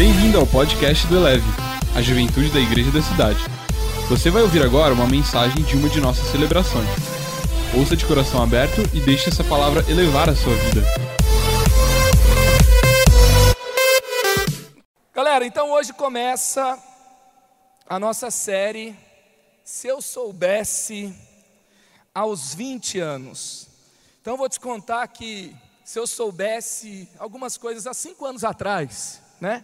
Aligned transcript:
Bem-vindo 0.00 0.38
ao 0.38 0.46
podcast 0.46 1.06
do 1.08 1.16
Eleve, 1.18 1.44
a 1.94 2.00
juventude 2.00 2.50
da 2.50 2.58
igreja 2.58 2.90
da 2.90 3.02
cidade. 3.02 3.38
Você 4.08 4.30
vai 4.30 4.40
ouvir 4.40 4.62
agora 4.62 4.94
uma 4.94 5.06
mensagem 5.06 5.62
de 5.62 5.76
uma 5.76 5.90
de 5.90 6.00
nossas 6.00 6.26
celebrações. 6.28 6.88
Ouça 7.78 7.94
de 7.94 8.06
coração 8.06 8.42
aberto 8.42 8.80
e 8.94 9.00
deixe 9.00 9.28
essa 9.28 9.44
palavra 9.44 9.84
elevar 9.90 10.30
a 10.30 10.34
sua 10.34 10.54
vida. 10.54 10.80
Galera, 15.12 15.44
então 15.44 15.70
hoje 15.70 15.92
começa 15.92 16.82
a 17.86 17.98
nossa 17.98 18.30
série 18.30 18.96
Se 19.62 19.86
Eu 19.86 20.00
Soubesse 20.00 21.14
aos 22.14 22.54
20 22.54 22.98
anos. 23.00 23.68
Então 24.22 24.38
vou 24.38 24.48
te 24.48 24.58
contar 24.58 25.06
que 25.08 25.54
se 25.84 25.98
eu 25.98 26.06
soubesse 26.06 27.06
algumas 27.18 27.58
coisas 27.58 27.86
há 27.86 27.92
cinco 27.92 28.24
anos 28.24 28.44
atrás, 28.44 29.20
né? 29.38 29.62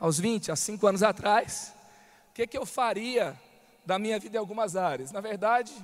Aos 0.00 0.18
20, 0.18 0.50
há 0.50 0.56
cinco 0.56 0.86
anos 0.86 1.02
atrás, 1.02 1.74
o 2.30 2.32
que, 2.32 2.46
que 2.46 2.56
eu 2.56 2.64
faria 2.64 3.38
da 3.84 3.98
minha 3.98 4.18
vida 4.18 4.38
em 4.38 4.40
algumas 4.40 4.74
áreas? 4.74 5.12
Na 5.12 5.20
verdade, 5.20 5.74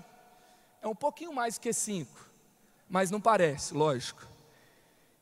é 0.80 0.88
um 0.88 0.95
pouquinho 0.95 1.34
mais 1.34 1.58
que 1.58 1.70
cinco, 1.70 2.18
mas 2.88 3.10
não 3.10 3.20
parece, 3.20 3.74
lógico. 3.74 4.27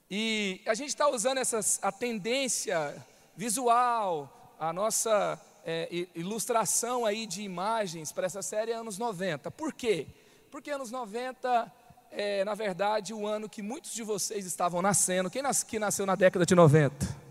E 0.09 0.63
a 0.65 0.75
gente 0.75 0.91
está 0.91 1.09
usando 1.09 1.39
essas, 1.39 1.81
a 1.83 1.91
tendência 1.91 2.95
visual, 3.37 4.55
a 4.61 4.73
nossa 4.73 5.41
é, 5.67 6.07
ilustração 6.15 7.05
aí 7.05 7.27
de 7.27 7.43
imagens 7.43 8.13
para 8.13 8.27
essa 8.27 8.43
série 8.43 8.71
é 8.71 8.77
anos 8.77 8.97
90. 8.97 9.51
Por 9.51 9.73
quê? 9.73 10.07
Porque 10.53 10.71
anos 10.71 10.93
90 10.93 11.73
é, 12.13 12.45
na 12.45 12.55
verdade, 12.55 13.13
o 13.13 13.27
ano 13.27 13.49
que 13.49 13.61
muitos 13.61 13.93
de 13.93 14.05
vocês 14.05 14.47
estavam 14.47 14.81
nascendo. 14.81 15.29
Quem 15.29 15.43
nas, 15.43 15.65
que 15.65 15.81
nasceu 15.81 16.07
na 16.07 16.15
década 16.15 16.47
de 16.47 16.55
90? 16.55 17.25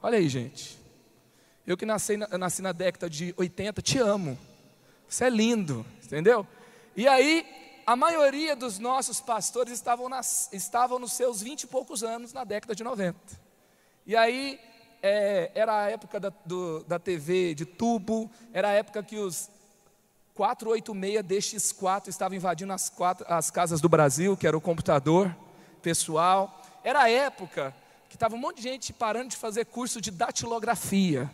Olha 0.00 0.18
aí, 0.18 0.28
gente. 0.28 0.81
Eu 1.66 1.76
que 1.76 1.86
nasci, 1.86 2.16
nasci 2.16 2.60
na 2.60 2.72
década 2.72 3.08
de 3.08 3.34
80, 3.36 3.80
te 3.82 3.98
amo. 3.98 4.38
Isso 5.08 5.22
é 5.22 5.30
lindo, 5.30 5.86
entendeu? 6.02 6.46
E 6.96 7.06
aí, 7.06 7.46
a 7.86 7.94
maioria 7.94 8.56
dos 8.56 8.78
nossos 8.78 9.20
pastores 9.20 9.72
estavam, 9.72 10.08
nas, 10.08 10.52
estavam 10.52 10.98
nos 10.98 11.12
seus 11.12 11.40
20 11.40 11.62
e 11.62 11.66
poucos 11.66 12.02
anos 12.02 12.32
na 12.32 12.44
década 12.44 12.74
de 12.74 12.82
90. 12.82 13.16
E 14.06 14.16
aí, 14.16 14.58
é, 15.02 15.50
era 15.54 15.84
a 15.84 15.90
época 15.90 16.18
da, 16.18 16.32
do, 16.44 16.82
da 16.84 16.98
TV 16.98 17.54
de 17.54 17.64
tubo, 17.64 18.30
era 18.52 18.68
a 18.68 18.72
época 18.72 19.02
que 19.02 19.16
os 19.18 19.50
486 20.34 21.24
DX4 21.24 22.08
estava 22.08 22.34
invadindo 22.34 22.72
as, 22.72 22.88
quatro, 22.88 23.26
as 23.28 23.50
casas 23.50 23.80
do 23.80 23.88
Brasil, 23.88 24.36
que 24.36 24.46
era 24.46 24.56
o 24.56 24.60
computador 24.60 25.34
pessoal. 25.82 26.62
Era 26.82 27.02
a 27.02 27.10
época 27.10 27.74
que 28.08 28.16
estava 28.16 28.34
um 28.34 28.38
monte 28.38 28.56
de 28.56 28.62
gente 28.62 28.92
parando 28.92 29.28
de 29.28 29.36
fazer 29.36 29.66
curso 29.66 30.00
de 30.00 30.10
datilografia, 30.10 31.30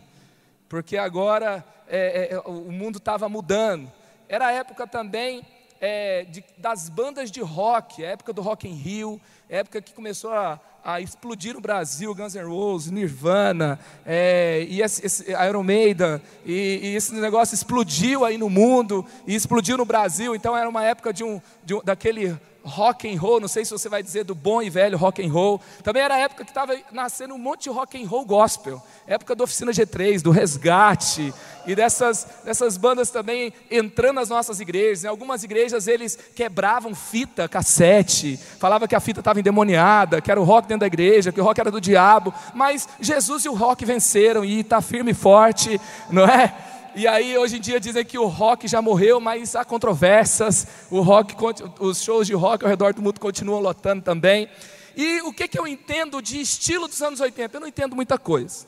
porque 0.69 0.95
agora 0.95 1.65
é, 1.87 2.29
é, 2.31 2.39
o 2.45 2.71
mundo 2.71 2.99
estava 2.99 3.27
mudando. 3.27 3.91
Era 4.29 4.47
a 4.47 4.51
época 4.51 4.85
também 4.85 5.43
é, 5.81 6.23
de, 6.25 6.43
das 6.57 6.87
bandas 6.87 7.31
de 7.31 7.41
rock, 7.41 8.05
a 8.05 8.09
época 8.09 8.31
do 8.31 8.41
Rock 8.41 8.67
in 8.67 8.73
Rio, 8.73 9.19
época 9.49 9.81
que 9.81 9.93
começou 9.93 10.31
a, 10.31 10.59
a 10.83 11.01
explodir 11.01 11.55
no 11.55 11.61
Brasil, 11.61 12.13
Guns 12.13 12.35
N' 12.35 12.43
Roses, 12.43 12.91
Nirvana, 12.91 13.79
é, 14.05 14.65
e 14.69 14.81
esse, 14.81 15.05
esse 15.05 15.31
Iron 15.31 15.63
Maiden, 15.63 16.21
e, 16.45 16.79
e, 16.83 16.95
esse 16.95 17.13
negócio 17.15 17.55
explodiu 17.55 18.23
aí 18.23 18.37
no 18.37 18.49
mundo, 18.49 19.05
e 19.25 19.33
explodiu 19.33 19.77
no 19.77 19.85
Brasil, 19.85 20.35
então 20.35 20.55
era 20.55 20.69
uma 20.69 20.83
época 20.83 21.11
de 21.11 21.23
um, 21.23 21.41
de 21.63 21.73
um 21.73 21.81
daquele 21.83 22.37
rock 22.69 23.11
and 23.13 23.19
roll, 23.19 23.39
não 23.39 23.47
sei 23.47 23.65
se 23.65 23.71
você 23.71 23.89
vai 23.89 24.01
dizer 24.01 24.23
do 24.23 24.33
bom 24.33 24.61
e 24.61 24.69
velho 24.69 24.97
rock 24.97 25.25
and 25.25 25.31
roll. 25.31 25.59
Também 25.83 26.01
era 26.01 26.15
a 26.15 26.19
época 26.19 26.45
que 26.45 26.51
estava 26.51 26.77
nascendo 26.91 27.33
um 27.33 27.37
monte 27.37 27.63
de 27.63 27.69
rock 27.69 28.01
and 28.01 28.07
roll 28.07 28.23
gospel, 28.23 28.81
época 29.05 29.35
da 29.35 29.43
oficina 29.43 29.71
G3, 29.71 30.21
do 30.21 30.31
resgate 30.31 31.33
e 31.65 31.75
dessas, 31.75 32.27
dessas 32.45 32.77
bandas 32.77 33.09
também 33.09 33.51
entrando 33.69 34.15
nas 34.15 34.29
nossas 34.29 34.59
igrejas. 34.59 35.03
Em 35.03 35.07
algumas 35.07 35.43
igrejas 35.43 35.87
eles 35.87 36.17
quebravam 36.35 36.95
fita, 36.95 37.49
cassete, 37.49 38.37
falava 38.37 38.87
que 38.87 38.95
a 38.95 38.99
fita 38.99 39.19
estava 39.19 39.39
endemoniada, 39.39 40.21
que 40.21 40.31
era 40.31 40.39
o 40.39 40.43
rock 40.43 40.67
dentro 40.67 40.81
da 40.81 40.87
igreja, 40.87 41.31
que 41.31 41.41
o 41.41 41.43
rock 41.43 41.59
era 41.59 41.71
do 41.71 41.81
diabo. 41.81 42.33
Mas 42.53 42.87
Jesus 43.01 43.45
e 43.45 43.49
o 43.49 43.53
rock 43.53 43.83
venceram 43.83 44.45
e 44.45 44.61
está 44.61 44.81
firme 44.81 45.11
e 45.11 45.15
forte, 45.15 45.79
não 46.09 46.23
é? 46.23 46.53
E 46.95 47.07
aí 47.07 47.37
hoje 47.37 47.57
em 47.57 47.59
dia 47.59 47.79
dizem 47.79 48.03
que 48.03 48.17
o 48.17 48.25
rock 48.25 48.67
já 48.67 48.81
morreu, 48.81 49.19
mas 49.19 49.55
há 49.55 49.63
controvérsias. 49.63 50.67
O 50.89 51.01
rock, 51.01 51.35
os 51.79 52.01
shows 52.01 52.27
de 52.27 52.33
rock 52.33 52.63
ao 52.63 52.69
redor 52.69 52.93
do 52.93 53.01
mundo 53.01 53.19
continuam 53.19 53.59
lotando 53.59 54.03
também. 54.03 54.49
E 54.95 55.21
o 55.21 55.31
que, 55.31 55.47
que 55.47 55.59
eu 55.59 55.67
entendo 55.67 56.21
de 56.21 56.41
estilo 56.41 56.87
dos 56.87 57.01
anos 57.01 57.19
80? 57.19 57.55
Eu 57.55 57.61
não 57.61 57.67
entendo 57.67 57.95
muita 57.95 58.17
coisa. 58.17 58.67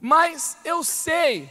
Mas 0.00 0.56
eu 0.64 0.82
sei 0.84 1.50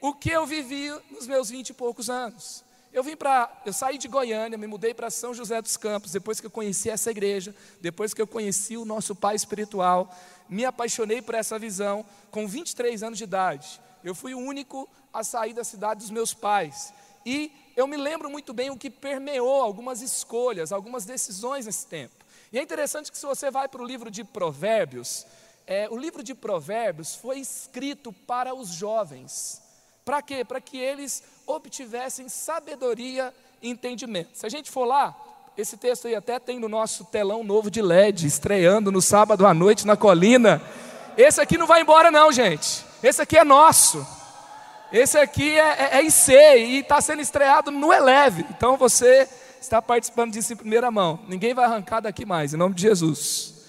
o 0.00 0.14
que 0.14 0.30
eu 0.30 0.46
vivi 0.46 0.90
nos 1.10 1.26
meus 1.26 1.50
vinte 1.50 1.70
e 1.70 1.74
poucos 1.74 2.08
anos. 2.08 2.64
Eu 2.92 3.02
vim 3.02 3.16
para, 3.16 3.50
eu 3.66 3.72
saí 3.72 3.98
de 3.98 4.08
Goiânia, 4.08 4.56
me 4.56 4.66
mudei 4.66 4.94
para 4.94 5.10
São 5.10 5.34
José 5.34 5.60
dos 5.60 5.76
Campos, 5.76 6.12
depois 6.12 6.40
que 6.40 6.46
eu 6.46 6.50
conheci 6.50 6.88
essa 6.88 7.10
igreja, 7.10 7.54
depois 7.80 8.14
que 8.14 8.22
eu 8.22 8.26
conheci 8.26 8.76
o 8.76 8.84
nosso 8.84 9.14
pai 9.14 9.36
espiritual, 9.36 10.14
me 10.48 10.64
apaixonei 10.64 11.20
por 11.20 11.34
essa 11.34 11.58
visão 11.58 12.04
com 12.30 12.48
23 12.48 13.02
anos 13.02 13.18
de 13.18 13.24
idade. 13.24 13.80
Eu 14.02 14.14
fui 14.14 14.32
o 14.32 14.38
único 14.38 14.88
a 15.12 15.22
sair 15.22 15.52
da 15.52 15.64
cidade 15.64 16.00
dos 16.00 16.10
meus 16.10 16.32
pais. 16.32 16.92
E 17.26 17.52
eu 17.76 17.86
me 17.86 17.96
lembro 17.96 18.30
muito 18.30 18.54
bem 18.54 18.70
o 18.70 18.76
que 18.76 18.88
permeou 18.88 19.62
algumas 19.62 20.00
escolhas, 20.00 20.72
algumas 20.72 21.04
decisões 21.04 21.66
nesse 21.66 21.86
tempo. 21.86 22.14
E 22.50 22.58
é 22.58 22.62
interessante 22.62 23.12
que 23.12 23.18
se 23.18 23.26
você 23.26 23.50
vai 23.50 23.68
para 23.68 23.82
o 23.82 23.86
livro 23.86 24.10
de 24.10 24.24
Provérbios, 24.24 25.26
é, 25.66 25.86
o 25.90 25.96
livro 25.96 26.22
de 26.22 26.34
Provérbios 26.34 27.14
foi 27.14 27.38
escrito 27.38 28.12
para 28.12 28.54
os 28.54 28.68
jovens. 28.70 29.62
Para 30.04 30.22
quê? 30.22 30.42
Para 30.42 30.60
que 30.60 30.78
eles 30.78 31.22
obtivessem 31.48 32.28
sabedoria 32.28 33.34
e 33.60 33.70
entendimento. 33.70 34.30
Se 34.34 34.46
a 34.46 34.48
gente 34.48 34.70
for 34.70 34.84
lá, 34.84 35.16
esse 35.56 35.76
texto 35.76 36.06
aí 36.06 36.14
até 36.14 36.38
tem 36.38 36.60
no 36.60 36.68
nosso 36.68 37.04
telão 37.06 37.42
novo 37.42 37.70
de 37.70 37.82
LED, 37.82 38.26
estreando 38.26 38.92
no 38.92 39.02
sábado 39.02 39.44
à 39.46 39.52
noite 39.52 39.86
na 39.86 39.96
colina. 39.96 40.62
Esse 41.16 41.40
aqui 41.40 41.58
não 41.58 41.66
vai 41.66 41.80
embora, 41.80 42.12
não, 42.12 42.30
gente. 42.30 42.84
Esse 43.02 43.22
aqui 43.22 43.36
é 43.36 43.42
nosso. 43.42 44.06
Esse 44.92 45.18
aqui 45.18 45.58
é, 45.58 45.90
é, 45.94 45.98
é 45.98 46.02
IC 46.02 46.32
e 46.32 46.78
está 46.78 47.00
sendo 47.00 47.22
estreado 47.22 47.70
no 47.70 47.92
Eleve. 47.92 48.46
Então 48.50 48.76
você 48.76 49.28
está 49.60 49.82
participando 49.82 50.32
disso 50.32 50.52
em 50.52 50.56
primeira 50.56 50.90
mão. 50.90 51.18
Ninguém 51.26 51.54
vai 51.54 51.64
arrancar 51.64 52.00
daqui 52.00 52.24
mais, 52.24 52.54
em 52.54 52.56
nome 52.56 52.74
de 52.74 52.82
Jesus. 52.82 53.66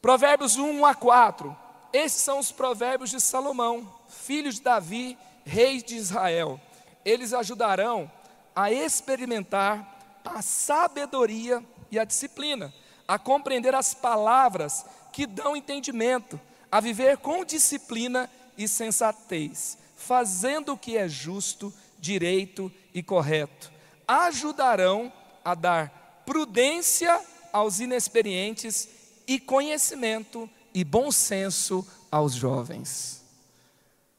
Provérbios 0.00 0.56
1, 0.56 0.80
1 0.80 0.86
a 0.86 0.94
4. 0.94 1.56
Esses 1.92 2.22
são 2.22 2.38
os 2.38 2.50
provérbios 2.50 3.10
de 3.10 3.20
Salomão, 3.20 3.86
filho 4.08 4.50
de 4.50 4.62
Davi, 4.62 5.18
rei 5.44 5.82
de 5.82 5.96
Israel. 5.96 6.58
Eles 7.04 7.32
ajudarão 7.32 8.10
a 8.54 8.70
experimentar 8.70 10.20
a 10.24 10.40
sabedoria 10.42 11.62
e 11.90 11.98
a 11.98 12.04
disciplina, 12.04 12.72
a 13.06 13.18
compreender 13.18 13.74
as 13.74 13.94
palavras 13.94 14.84
que 15.12 15.26
dão 15.26 15.56
entendimento, 15.56 16.40
a 16.70 16.80
viver 16.80 17.18
com 17.18 17.44
disciplina 17.44 18.30
e 18.56 18.68
sensatez 18.68 19.78
fazendo 20.02 20.72
o 20.72 20.78
que 20.78 20.96
é 20.96 21.08
justo, 21.08 21.72
direito 21.98 22.70
e 22.92 23.02
correto. 23.02 23.70
Ajudarão 24.06 25.12
a 25.44 25.54
dar 25.54 26.22
prudência 26.26 27.20
aos 27.52 27.78
inexperientes 27.78 28.88
e 29.26 29.38
conhecimento 29.38 30.50
e 30.74 30.82
bom 30.82 31.12
senso 31.12 31.86
aos 32.10 32.34
jovens. 32.34 33.22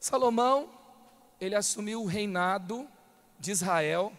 Salomão, 0.00 0.68
ele 1.44 1.54
assumiu 1.54 2.02
o 2.02 2.06
reinado 2.06 2.88
de 3.38 3.50
Israel 3.50 4.12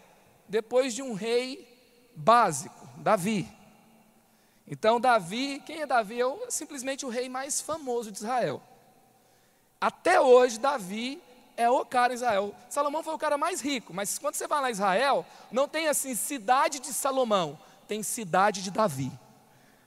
depois 0.48 0.94
de 0.94 1.02
um 1.02 1.14
rei 1.14 1.68
básico, 2.16 2.88
Davi. 2.98 3.48
Então, 4.68 5.00
Davi, 5.00 5.62
quem 5.66 5.82
é 5.82 5.86
Davi? 5.86 6.22
É 6.22 6.50
simplesmente 6.50 7.06
o 7.06 7.10
rei 7.10 7.30
mais 7.30 7.62
famoso 7.62 8.12
de 8.12 8.18
Israel. 8.18 8.62
Até 9.80 10.20
hoje, 10.20 10.60
Davi 10.60 11.22
é 11.56 11.70
o 11.70 11.86
cara 11.86 12.14
em 12.14 12.16
Israel. 12.16 12.56
Salomão 12.70 13.04
foi 13.04 13.14
o 13.14 13.20
cara 13.20 13.38
mais 13.38 13.62
rico, 13.62 13.94
mas 13.94 14.18
quando 14.18 14.36
você 14.36 14.48
vai 14.48 14.62
lá 14.62 14.70
em 14.70 14.74
Israel, 14.74 15.26
não 15.52 15.68
tem 15.68 15.88
assim 15.88 16.16
cidade 16.16 16.80
de 16.80 16.94
Salomão, 16.94 17.60
tem 17.88 18.02
cidade 18.02 18.64
de 18.64 18.72
Davi. 18.72 19.12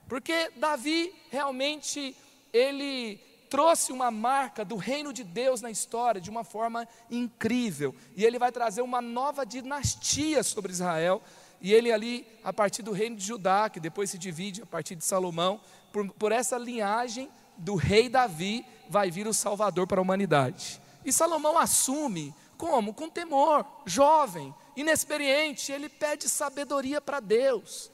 Porque 0.07 0.51
Davi 0.55 1.13
realmente 1.29 2.15
ele 2.51 3.19
trouxe 3.49 3.91
uma 3.91 4.11
marca 4.11 4.63
do 4.63 4.75
reino 4.75 5.11
de 5.11 5.23
Deus 5.23 5.61
na 5.61 5.71
história 5.71 6.21
de 6.21 6.29
uma 6.29 6.43
forma 6.43 6.87
incrível. 7.09 7.95
E 8.15 8.23
ele 8.23 8.37
vai 8.37 8.51
trazer 8.51 8.81
uma 8.81 9.01
nova 9.01 9.45
dinastia 9.45 10.43
sobre 10.43 10.71
Israel. 10.71 11.21
E 11.59 11.73
ele 11.73 11.91
ali, 11.91 12.25
a 12.43 12.53
partir 12.53 12.83
do 12.83 12.91
reino 12.91 13.15
de 13.15 13.25
Judá, 13.25 13.69
que 13.69 13.79
depois 13.79 14.09
se 14.09 14.17
divide 14.17 14.61
a 14.61 14.65
partir 14.65 14.95
de 14.95 15.03
Salomão, 15.03 15.59
por, 15.91 16.09
por 16.13 16.31
essa 16.31 16.57
linhagem 16.57 17.29
do 17.57 17.75
rei 17.75 18.07
Davi, 18.07 18.65
vai 18.87 19.11
vir 19.11 19.27
o 19.27 19.33
Salvador 19.33 19.87
para 19.87 19.99
a 19.99 20.01
humanidade. 20.01 20.81
E 21.03 21.11
Salomão 21.11 21.57
assume 21.57 22.33
como? 22.57 22.93
Com 22.93 23.09
temor, 23.09 23.65
jovem, 23.85 24.53
inexperiente, 24.75 25.71
ele 25.71 25.87
pede 25.89 26.27
sabedoria 26.27 26.99
para 26.99 27.19
Deus. 27.19 27.89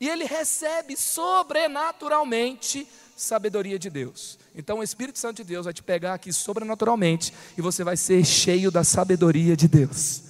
E 0.00 0.08
ele 0.08 0.24
recebe 0.24 0.96
sobrenaturalmente 0.96 2.88
sabedoria 3.16 3.78
de 3.78 3.88
Deus. 3.88 4.38
Então 4.54 4.78
o 4.78 4.82
Espírito 4.82 5.18
Santo 5.18 5.38
de 5.38 5.44
Deus 5.44 5.64
vai 5.64 5.72
te 5.72 5.82
pegar 5.82 6.14
aqui 6.14 6.32
sobrenaturalmente 6.32 7.32
e 7.56 7.62
você 7.62 7.82
vai 7.82 7.96
ser 7.96 8.24
cheio 8.24 8.70
da 8.70 8.84
sabedoria 8.84 9.56
de 9.56 9.66
Deus. 9.66 10.22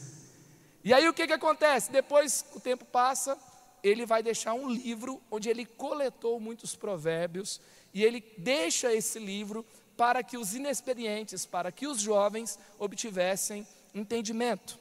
E 0.84 0.92
aí 0.92 1.08
o 1.08 1.14
que, 1.14 1.26
que 1.26 1.32
acontece? 1.32 1.90
Depois 1.90 2.44
o 2.54 2.60
tempo 2.60 2.84
passa, 2.84 3.36
ele 3.82 4.06
vai 4.06 4.22
deixar 4.22 4.54
um 4.54 4.68
livro 4.68 5.20
onde 5.30 5.48
ele 5.48 5.66
coletou 5.66 6.38
muitos 6.38 6.76
provérbios 6.76 7.60
e 7.92 8.04
ele 8.04 8.24
deixa 8.38 8.92
esse 8.92 9.18
livro 9.18 9.64
para 9.96 10.22
que 10.22 10.36
os 10.36 10.54
inexperientes, 10.54 11.44
para 11.44 11.70
que 11.70 11.86
os 11.86 12.00
jovens 12.00 12.58
obtivessem 12.78 13.66
entendimento. 13.94 14.78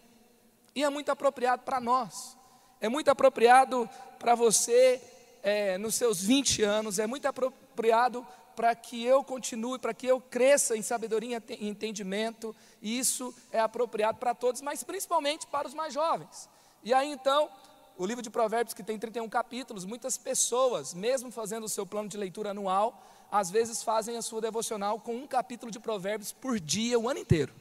E 0.73 0.83
é 0.83 0.89
muito 0.89 1.11
apropriado 1.11 1.63
para 1.63 1.79
nós, 1.81 2.37
é 2.79 2.87
muito 2.87 3.09
apropriado 3.09 3.89
para 4.17 4.35
você 4.35 5.01
é, 5.43 5.77
nos 5.77 5.95
seus 5.95 6.21
20 6.21 6.63
anos, 6.63 6.99
é 6.99 7.07
muito 7.07 7.27
apropriado 7.27 8.25
para 8.55 8.75
que 8.75 9.03
eu 9.03 9.23
continue, 9.23 9.79
para 9.79 9.93
que 9.93 10.07
eu 10.07 10.19
cresça 10.19 10.75
em 10.75 10.81
sabedoria 10.81 11.41
e 11.49 11.67
entendimento, 11.67 12.55
e 12.81 12.97
isso 12.97 13.33
é 13.51 13.59
apropriado 13.59 14.17
para 14.17 14.33
todos, 14.33 14.61
mas 14.61 14.83
principalmente 14.83 15.47
para 15.47 15.67
os 15.67 15.73
mais 15.73 15.93
jovens. 15.93 16.49
E 16.83 16.93
aí 16.93 17.11
então, 17.11 17.49
o 17.97 18.05
livro 18.05 18.21
de 18.21 18.29
Provérbios, 18.29 18.73
que 18.73 18.83
tem 18.83 18.97
31 18.97 19.29
capítulos, 19.29 19.85
muitas 19.85 20.17
pessoas, 20.17 20.93
mesmo 20.93 21.31
fazendo 21.31 21.65
o 21.65 21.69
seu 21.69 21.85
plano 21.85 22.09
de 22.09 22.17
leitura 22.17 22.51
anual, 22.51 23.05
às 23.31 23.49
vezes 23.49 23.83
fazem 23.83 24.17
a 24.17 24.21
sua 24.21 24.41
devocional 24.41 24.99
com 24.99 25.15
um 25.15 25.27
capítulo 25.27 25.71
de 25.71 25.79
Provérbios 25.79 26.31
por 26.31 26.59
dia, 26.59 26.99
o 26.99 27.07
ano 27.07 27.19
inteiro. 27.19 27.53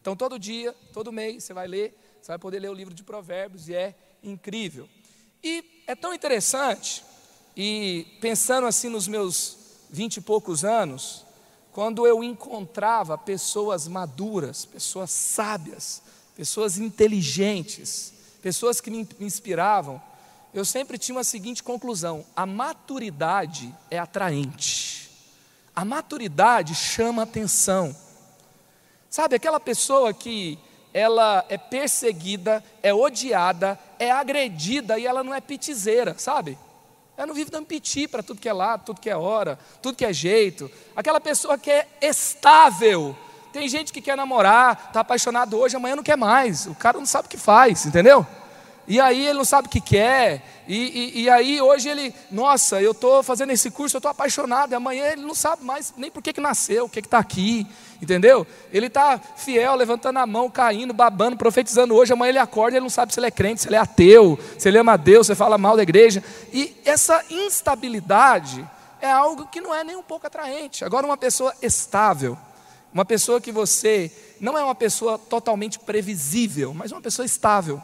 Então, 0.00 0.16
todo 0.16 0.38
dia, 0.38 0.74
todo 0.92 1.12
mês, 1.12 1.44
você 1.44 1.52
vai 1.52 1.66
ler, 1.66 1.98
você 2.20 2.32
vai 2.32 2.38
poder 2.38 2.60
ler 2.60 2.70
o 2.70 2.74
livro 2.74 2.94
de 2.94 3.02
Provérbios, 3.02 3.68
e 3.68 3.74
é 3.74 3.94
incrível. 4.22 4.88
E 5.42 5.84
é 5.86 5.94
tão 5.94 6.14
interessante, 6.14 7.04
e 7.56 8.06
pensando 8.20 8.66
assim 8.66 8.88
nos 8.88 9.06
meus 9.06 9.61
vinte 9.92 10.16
e 10.16 10.20
poucos 10.22 10.64
anos, 10.64 11.26
quando 11.70 12.06
eu 12.06 12.24
encontrava 12.24 13.18
pessoas 13.18 13.86
maduras, 13.86 14.64
pessoas 14.64 15.10
sábias, 15.10 16.02
pessoas 16.34 16.78
inteligentes, 16.78 18.14
pessoas 18.40 18.80
que 18.80 18.90
me 18.90 19.06
inspiravam, 19.20 20.00
eu 20.54 20.64
sempre 20.64 20.96
tinha 20.96 21.20
a 21.20 21.24
seguinte 21.24 21.62
conclusão: 21.62 22.24
a 22.34 22.46
maturidade 22.46 23.72
é 23.90 23.98
atraente, 23.98 25.10
a 25.76 25.84
maturidade 25.84 26.74
chama 26.74 27.22
atenção. 27.22 27.94
Sabe, 29.10 29.36
aquela 29.36 29.60
pessoa 29.60 30.14
que 30.14 30.58
ela 30.94 31.44
é 31.50 31.58
perseguida, 31.58 32.64
é 32.82 32.94
odiada, 32.94 33.78
é 33.98 34.10
agredida 34.10 34.98
e 34.98 35.06
ela 35.06 35.22
não 35.22 35.34
é 35.34 35.40
pitizeira, 35.40 36.18
sabe? 36.18 36.58
Ela 37.16 37.26
não 37.26 37.34
vive 37.34 37.50
dando 37.50 37.66
piti 37.66 38.08
para 38.08 38.22
tudo 38.22 38.40
que 38.40 38.48
é 38.48 38.52
lado, 38.52 38.84
tudo 38.86 39.00
que 39.00 39.10
é 39.10 39.16
hora, 39.16 39.58
tudo 39.80 39.96
que 39.96 40.04
é 40.04 40.12
jeito. 40.12 40.70
Aquela 40.96 41.20
pessoa 41.20 41.58
que 41.58 41.70
é 41.70 41.86
estável. 42.00 43.16
Tem 43.52 43.68
gente 43.68 43.92
que 43.92 44.00
quer 44.00 44.16
namorar, 44.16 44.86
está 44.88 45.00
apaixonado 45.00 45.58
hoje, 45.58 45.76
amanhã 45.76 45.94
não 45.94 46.02
quer 46.02 46.16
mais. 46.16 46.66
O 46.66 46.74
cara 46.74 46.98
não 46.98 47.04
sabe 47.04 47.26
o 47.26 47.30
que 47.30 47.36
faz, 47.36 47.84
entendeu? 47.84 48.26
E 48.88 49.00
aí 49.00 49.26
ele 49.26 49.38
não 49.38 49.44
sabe 49.44 49.68
o 49.68 49.70
que 49.70 49.80
quer. 49.80 50.42
E, 50.66 50.76
e, 50.76 51.22
e 51.22 51.30
aí 51.30 51.60
hoje 51.60 51.88
ele, 51.88 52.14
nossa, 52.30 52.80
eu 52.80 52.92
estou 52.92 53.22
fazendo 53.22 53.50
esse 53.50 53.70
curso, 53.70 53.96
eu 53.96 53.98
estou 53.98 54.10
apaixonado. 54.10 54.72
E 54.72 54.74
amanhã 54.74 55.06
ele 55.06 55.22
não 55.22 55.34
sabe 55.34 55.64
mais 55.64 55.92
nem 55.96 56.10
por 56.10 56.22
que, 56.22 56.32
que 56.32 56.40
nasceu, 56.40 56.86
o 56.86 56.88
que 56.88 57.00
está 57.00 57.18
aqui. 57.18 57.66
Entendeu? 58.02 58.44
Ele 58.72 58.88
está 58.88 59.16
fiel, 59.16 59.76
levantando 59.76 60.18
a 60.18 60.26
mão, 60.26 60.50
caindo, 60.50 60.92
babando, 60.92 61.36
profetizando 61.36 61.94
hoje. 61.94 62.12
Amanhã 62.12 62.30
ele 62.30 62.38
acorda 62.38 62.76
ele 62.76 62.82
não 62.82 62.90
sabe 62.90 63.14
se 63.14 63.20
ele 63.20 63.28
é 63.28 63.30
crente, 63.30 63.62
se 63.62 63.68
ele 63.68 63.76
é 63.76 63.78
ateu, 63.78 64.36
se 64.58 64.68
ele 64.68 64.76
ama 64.76 64.98
Deus, 64.98 65.28
se 65.28 65.36
fala 65.36 65.56
mal 65.56 65.76
da 65.76 65.84
igreja. 65.84 66.22
E 66.52 66.76
essa 66.84 67.24
instabilidade 67.30 68.68
é 69.00 69.08
algo 69.08 69.46
que 69.46 69.60
não 69.60 69.72
é 69.72 69.84
nem 69.84 69.94
um 69.94 70.02
pouco 70.02 70.26
atraente. 70.26 70.84
Agora, 70.84 71.06
uma 71.06 71.16
pessoa 71.16 71.54
estável, 71.62 72.36
uma 72.92 73.04
pessoa 73.04 73.40
que 73.40 73.52
você 73.52 74.10
não 74.40 74.58
é 74.58 74.64
uma 74.64 74.74
pessoa 74.74 75.16
totalmente 75.16 75.78
previsível, 75.78 76.74
mas 76.74 76.90
uma 76.90 77.00
pessoa 77.00 77.24
estável 77.24 77.80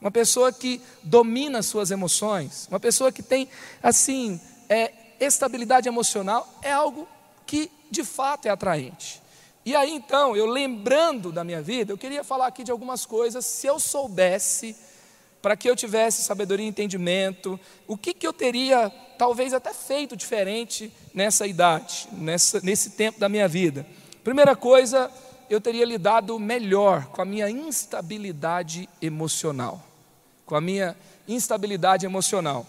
uma 0.00 0.10
pessoa 0.10 0.52
que 0.52 0.80
domina 1.02 1.60
suas 1.60 1.90
emoções, 1.90 2.68
uma 2.70 2.78
pessoa 2.78 3.10
que 3.10 3.20
tem, 3.22 3.48
assim, 3.82 4.40
é, 4.68 4.92
estabilidade 5.18 5.88
emocional, 5.88 6.48
é 6.62 6.70
algo 6.70 7.08
que 7.44 7.70
de 7.90 8.04
fato 8.04 8.46
é 8.46 8.50
atraente. 8.50 9.20
E 9.64 9.76
aí 9.76 9.92
então, 9.92 10.36
eu 10.36 10.46
lembrando 10.46 11.30
da 11.30 11.44
minha 11.44 11.60
vida, 11.60 11.92
eu 11.92 11.98
queria 11.98 12.24
falar 12.24 12.46
aqui 12.46 12.64
de 12.64 12.70
algumas 12.70 13.04
coisas, 13.04 13.44
se 13.44 13.66
eu 13.66 13.78
soubesse, 13.78 14.76
para 15.42 15.56
que 15.56 15.68
eu 15.68 15.76
tivesse 15.76 16.22
sabedoria 16.22 16.66
e 16.66 16.68
entendimento, 16.68 17.58
o 17.86 17.96
que, 17.96 18.14
que 18.14 18.26
eu 18.26 18.32
teria 18.32 18.90
talvez 19.18 19.52
até 19.52 19.72
feito 19.72 20.16
diferente 20.16 20.92
nessa 21.12 21.46
idade, 21.46 22.08
nessa, 22.12 22.60
nesse 22.60 22.90
tempo 22.90 23.20
da 23.20 23.28
minha 23.28 23.46
vida. 23.46 23.86
Primeira 24.24 24.56
coisa, 24.56 25.10
eu 25.48 25.60
teria 25.60 25.84
lidado 25.84 26.38
melhor 26.38 27.06
com 27.06 27.22
a 27.22 27.24
minha 27.24 27.48
instabilidade 27.50 28.88
emocional 29.00 29.88
com 30.48 30.56
a 30.56 30.60
minha 30.62 30.96
instabilidade 31.28 32.06
emocional. 32.06 32.66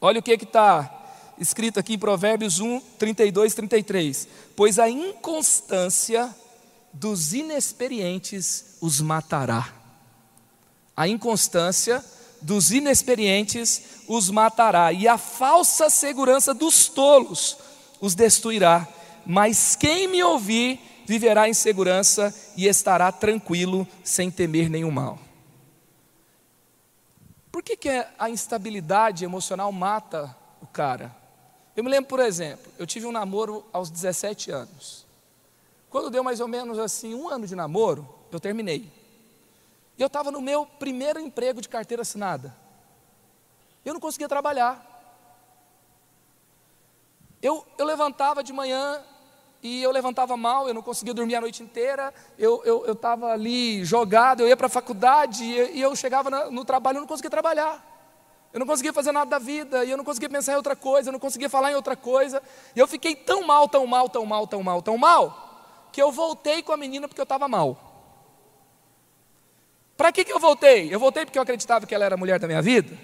Olha 0.00 0.18
o 0.18 0.22
que 0.22 0.32
está 0.32 1.05
escrito 1.38 1.78
aqui 1.78 1.94
em 1.94 1.98
Provérbios 1.98 2.60
1, 2.60 2.80
32, 2.98 3.54
33. 3.54 4.28
Pois 4.54 4.78
a 4.78 4.88
inconstância 4.88 6.34
dos 6.92 7.32
inexperientes 7.32 8.76
os 8.80 9.00
matará. 9.00 9.72
A 10.96 11.06
inconstância 11.06 12.02
dos 12.40 12.70
inexperientes 12.70 13.82
os 14.08 14.30
matará, 14.30 14.92
e 14.92 15.08
a 15.08 15.18
falsa 15.18 15.90
segurança 15.90 16.54
dos 16.54 16.88
tolos 16.88 17.56
os 18.00 18.14
destruirá. 18.14 18.86
Mas 19.24 19.74
quem 19.74 20.06
me 20.06 20.22
ouvir 20.22 20.80
viverá 21.06 21.48
em 21.48 21.54
segurança 21.54 22.34
e 22.56 22.66
estará 22.66 23.10
tranquilo, 23.12 23.86
sem 24.02 24.30
temer 24.30 24.68
nenhum 24.68 24.90
mal. 24.90 25.18
Por 27.50 27.62
que, 27.62 27.76
que 27.76 28.06
a 28.18 28.28
instabilidade 28.28 29.24
emocional 29.24 29.72
mata 29.72 30.36
o 30.60 30.66
cara? 30.66 31.14
Eu 31.76 31.84
me 31.84 31.90
lembro, 31.90 32.08
por 32.08 32.20
exemplo, 32.20 32.72
eu 32.78 32.86
tive 32.86 33.06
um 33.06 33.12
namoro 33.12 33.64
aos 33.72 33.90
17 33.90 34.50
anos. 34.50 35.04
Quando 35.90 36.10
deu 36.10 36.24
mais 36.24 36.40
ou 36.40 36.48
menos 36.48 36.78
assim 36.78 37.14
um 37.14 37.28
ano 37.28 37.46
de 37.46 37.54
namoro, 37.54 38.08
eu 38.32 38.40
terminei. 38.40 38.90
E 39.98 40.02
eu 40.02 40.06
estava 40.06 40.30
no 40.30 40.40
meu 40.40 40.66
primeiro 40.66 41.20
emprego 41.20 41.60
de 41.60 41.68
carteira 41.68 42.02
assinada. 42.02 42.56
Eu 43.84 43.92
não 43.92 44.00
conseguia 44.00 44.28
trabalhar. 44.28 44.84
Eu, 47.42 47.66
eu 47.78 47.84
levantava 47.84 48.42
de 48.42 48.52
manhã, 48.52 49.02
e 49.62 49.82
eu 49.82 49.90
levantava 49.90 50.36
mal, 50.36 50.68
eu 50.68 50.74
não 50.74 50.82
conseguia 50.82 51.12
dormir 51.12 51.34
a 51.34 51.40
noite 51.40 51.62
inteira, 51.62 52.12
eu 52.38 52.62
estava 52.92 53.26
eu, 53.26 53.28
eu 53.28 53.34
ali 53.34 53.84
jogado, 53.84 54.40
eu 54.40 54.48
ia 54.48 54.56
para 54.56 54.66
a 54.66 54.70
faculdade 54.70 55.44
e, 55.44 55.78
e, 55.78 55.80
eu 55.80 55.94
chegava 55.96 56.30
na, 56.30 56.50
no 56.50 56.64
trabalho 56.64 56.98
e 56.98 57.00
não 57.00 57.06
conseguia 57.06 57.30
trabalhar. 57.30 57.95
Eu 58.56 58.60
não 58.60 58.66
conseguia 58.66 58.90
fazer 58.90 59.12
nada 59.12 59.28
da 59.28 59.38
vida, 59.38 59.84
e 59.84 59.90
eu 59.90 59.98
não 59.98 60.04
conseguia 60.04 60.30
pensar 60.30 60.54
em 60.54 60.56
outra 60.56 60.74
coisa, 60.74 61.10
eu 61.10 61.12
não 61.12 61.20
conseguia 61.20 61.46
falar 61.46 61.72
em 61.72 61.74
outra 61.74 61.94
coisa. 61.94 62.42
E 62.74 62.78
eu 62.78 62.88
fiquei 62.88 63.14
tão 63.14 63.46
mal, 63.46 63.68
tão 63.68 63.86
mal, 63.86 64.08
tão 64.08 64.24
mal, 64.24 64.46
tão 64.46 64.62
mal, 64.62 64.80
tão 64.80 64.96
mal, 64.96 65.88
que 65.92 66.00
eu 66.00 66.10
voltei 66.10 66.62
com 66.62 66.72
a 66.72 66.76
menina 66.78 67.06
porque 67.06 67.20
eu 67.20 67.24
estava 67.24 67.46
mal. 67.46 67.78
Para 69.94 70.10
que, 70.10 70.24
que 70.24 70.32
eu 70.32 70.40
voltei? 70.40 70.88
Eu 70.90 70.98
voltei 70.98 71.26
porque 71.26 71.38
eu 71.38 71.42
acreditava 71.42 71.84
que 71.84 71.94
ela 71.94 72.06
era 72.06 72.14
a 72.14 72.16
mulher 72.16 72.38
da 72.38 72.46
minha 72.46 72.62
vida? 72.62 72.96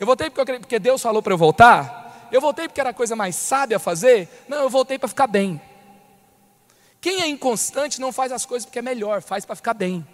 Eu 0.00 0.06
voltei 0.06 0.30
porque, 0.30 0.60
porque 0.60 0.78
Deus 0.78 1.02
falou 1.02 1.22
para 1.22 1.34
eu 1.34 1.38
voltar? 1.38 2.28
Eu 2.32 2.40
voltei 2.40 2.66
porque 2.66 2.80
era 2.80 2.88
a 2.88 2.94
coisa 2.94 3.14
mais 3.14 3.36
sábia 3.36 3.76
a 3.76 3.80
fazer? 3.80 4.46
Não, 4.48 4.62
eu 4.62 4.70
voltei 4.70 4.98
para 4.98 5.10
ficar 5.10 5.26
bem. 5.26 5.60
Quem 7.02 7.20
é 7.20 7.26
inconstante 7.26 8.00
não 8.00 8.12
faz 8.12 8.32
as 8.32 8.46
coisas 8.46 8.64
porque 8.64 8.78
é 8.78 8.82
melhor, 8.82 9.20
faz 9.20 9.44
para 9.44 9.56
ficar 9.56 9.74
bem. 9.74 10.08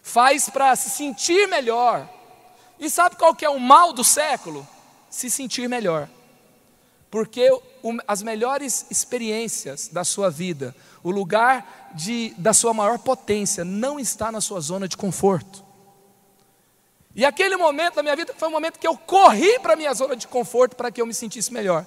Faz 0.00 0.48
para 0.48 0.74
se 0.74 0.88
sentir 0.88 1.46
melhor. 1.48 2.15
E 2.78 2.90
sabe 2.90 3.16
qual 3.16 3.34
que 3.34 3.44
é 3.44 3.50
o 3.50 3.58
mal 3.58 3.92
do 3.92 4.04
século? 4.04 4.66
Se 5.08 5.30
sentir 5.30 5.68
melhor. 5.68 6.08
Porque 7.10 7.48
as 8.06 8.22
melhores 8.22 8.86
experiências 8.90 9.88
da 9.88 10.04
sua 10.04 10.30
vida, 10.30 10.74
o 11.02 11.10
lugar 11.10 11.92
de, 11.94 12.34
da 12.36 12.52
sua 12.52 12.74
maior 12.74 12.98
potência, 12.98 13.64
não 13.64 13.98
está 13.98 14.30
na 14.30 14.40
sua 14.40 14.60
zona 14.60 14.88
de 14.88 14.96
conforto. 14.96 15.64
E 17.14 17.24
aquele 17.24 17.56
momento 17.56 17.94
da 17.94 18.02
minha 18.02 18.14
vida 18.14 18.34
foi 18.36 18.48
um 18.48 18.52
momento 18.52 18.78
que 18.78 18.86
eu 18.86 18.96
corri 18.96 19.58
para 19.60 19.72
a 19.72 19.76
minha 19.76 19.94
zona 19.94 20.14
de 20.14 20.28
conforto 20.28 20.76
para 20.76 20.90
que 20.90 21.00
eu 21.00 21.06
me 21.06 21.14
sentisse 21.14 21.50
melhor. 21.52 21.86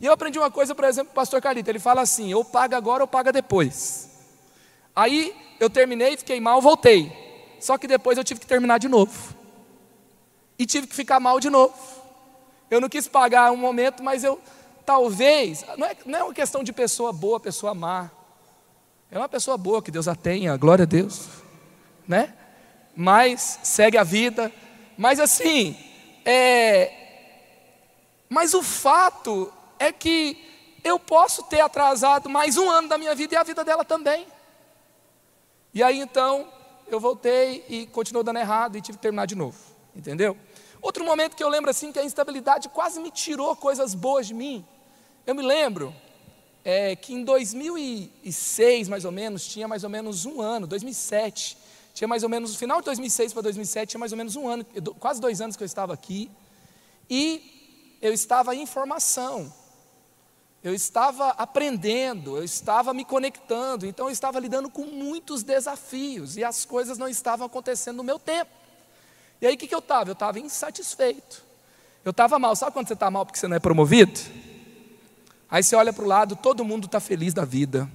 E 0.00 0.06
eu 0.06 0.12
aprendi 0.12 0.38
uma 0.38 0.50
coisa, 0.50 0.74
por 0.74 0.84
exemplo, 0.84 1.12
o 1.12 1.14
pastor 1.14 1.40
Carlito, 1.40 1.70
ele 1.70 1.78
fala 1.78 2.00
assim: 2.00 2.34
ou 2.34 2.44
paga 2.44 2.76
agora 2.76 3.04
ou 3.04 3.06
paga 3.06 3.30
depois. 3.30 4.10
Aí 4.96 5.34
eu 5.60 5.70
terminei, 5.70 6.16
fiquei 6.16 6.40
mal, 6.40 6.60
voltei. 6.60 7.12
Só 7.60 7.78
que 7.78 7.86
depois 7.86 8.18
eu 8.18 8.24
tive 8.24 8.40
que 8.40 8.46
terminar 8.46 8.78
de 8.78 8.88
novo. 8.88 9.34
E 10.58 10.66
tive 10.66 10.86
que 10.86 10.94
ficar 10.94 11.20
mal 11.20 11.40
de 11.40 11.50
novo. 11.50 11.74
Eu 12.70 12.80
não 12.80 12.88
quis 12.88 13.08
pagar 13.08 13.50
um 13.52 13.56
momento, 13.56 14.02
mas 14.02 14.24
eu 14.24 14.40
talvez, 14.84 15.64
não 15.76 15.86
é, 15.86 15.96
não 16.04 16.18
é 16.18 16.22
uma 16.24 16.34
questão 16.34 16.62
de 16.62 16.72
pessoa 16.72 17.12
boa, 17.12 17.40
pessoa 17.40 17.74
má. 17.74 18.10
É 19.10 19.18
uma 19.18 19.28
pessoa 19.28 19.56
boa 19.56 19.82
que 19.82 19.90
Deus 19.90 20.08
a 20.08 20.14
tenha, 20.14 20.56
glória 20.56 20.82
a 20.82 20.86
Deus. 20.86 21.26
Né? 22.06 22.34
Mas 22.96 23.60
segue 23.62 23.96
a 23.96 24.04
vida. 24.04 24.52
Mas 24.96 25.18
assim, 25.20 25.76
é, 26.24 26.92
mas 28.28 28.54
o 28.54 28.62
fato 28.62 29.52
é 29.78 29.92
que 29.92 30.36
eu 30.82 30.98
posso 30.98 31.42
ter 31.44 31.60
atrasado 31.60 32.28
mais 32.28 32.56
um 32.56 32.70
ano 32.70 32.88
da 32.88 32.98
minha 32.98 33.14
vida 33.14 33.34
e 33.34 33.38
a 33.38 33.42
vida 33.42 33.64
dela 33.64 33.84
também. 33.84 34.26
E 35.72 35.82
aí 35.82 36.00
então 36.00 36.48
eu 36.86 37.00
voltei 37.00 37.64
e 37.68 37.86
continuou 37.86 38.22
dando 38.22 38.38
errado 38.38 38.76
e 38.76 38.80
tive 38.80 38.98
que 38.98 39.02
terminar 39.02 39.26
de 39.26 39.34
novo, 39.34 39.56
entendeu? 39.94 40.36
Outro 40.80 41.04
momento 41.04 41.34
que 41.34 41.42
eu 41.42 41.48
lembro 41.48 41.70
assim 41.70 41.92
que 41.92 41.98
a 41.98 42.04
instabilidade 42.04 42.68
quase 42.68 43.00
me 43.00 43.10
tirou 43.10 43.56
coisas 43.56 43.94
boas 43.94 44.26
de 44.26 44.34
mim. 44.34 44.64
Eu 45.26 45.34
me 45.34 45.42
lembro 45.42 45.94
é, 46.64 46.96
que 46.96 47.14
em 47.14 47.24
2006, 47.24 48.88
mais 48.88 49.04
ou 49.04 49.12
menos, 49.12 49.46
tinha 49.46 49.68
mais 49.68 49.84
ou 49.84 49.90
menos 49.90 50.24
um 50.24 50.40
ano, 50.40 50.66
2007, 50.66 51.56
tinha 51.92 52.08
mais 52.08 52.22
ou 52.22 52.28
menos, 52.28 52.52
no 52.52 52.58
final 52.58 52.80
de 52.80 52.86
2006 52.86 53.32
para 53.32 53.42
2007, 53.42 53.90
tinha 53.90 53.98
mais 53.98 54.12
ou 54.12 54.18
menos 54.18 54.34
um 54.34 54.48
ano, 54.48 54.64
quase 54.98 55.20
dois 55.20 55.40
anos 55.40 55.56
que 55.56 55.62
eu 55.62 55.66
estava 55.66 55.94
aqui, 55.94 56.30
e 57.08 57.98
eu 58.02 58.12
estava 58.12 58.54
em 58.54 58.66
formação, 58.66 59.52
eu 60.62 60.74
estava 60.74 61.30
aprendendo, 61.30 62.36
eu 62.36 62.44
estava 62.44 62.94
me 62.94 63.04
conectando, 63.04 63.86
então 63.86 64.06
eu 64.06 64.12
estava 64.12 64.40
lidando 64.40 64.70
com 64.70 64.84
muitos 64.86 65.42
desafios, 65.42 66.36
e 66.36 66.42
as 66.42 66.64
coisas 66.64 66.98
não 66.98 67.08
estavam 67.08 67.46
acontecendo 67.46 67.98
no 67.98 68.04
meu 68.04 68.18
tempo. 68.18 68.63
E 69.40 69.46
aí 69.46 69.54
o 69.54 69.58
que, 69.58 69.66
que 69.66 69.74
eu 69.74 69.80
estava? 69.80 70.10
Eu 70.10 70.14
estava 70.14 70.38
insatisfeito. 70.38 71.42
Eu 72.04 72.10
estava 72.10 72.38
mal. 72.38 72.54
Sabe 72.54 72.72
quando 72.72 72.86
você 72.86 72.94
está 72.94 73.10
mal 73.10 73.24
porque 73.24 73.38
você 73.38 73.48
não 73.48 73.56
é 73.56 73.60
promovido? 73.60 74.20
Aí 75.50 75.62
você 75.62 75.74
olha 75.76 75.92
para 75.92 76.04
o 76.04 76.08
lado, 76.08 76.36
todo 76.36 76.64
mundo 76.64 76.86
está 76.86 77.00
feliz 77.00 77.32
da 77.32 77.44
vida. 77.44 77.88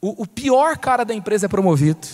O, 0.00 0.22
o, 0.22 0.26
pior 0.26 0.78
cara 0.78 1.04
da 1.04 1.12
empresa 1.12 1.46
é 1.46 1.48
promovido. 1.48 2.06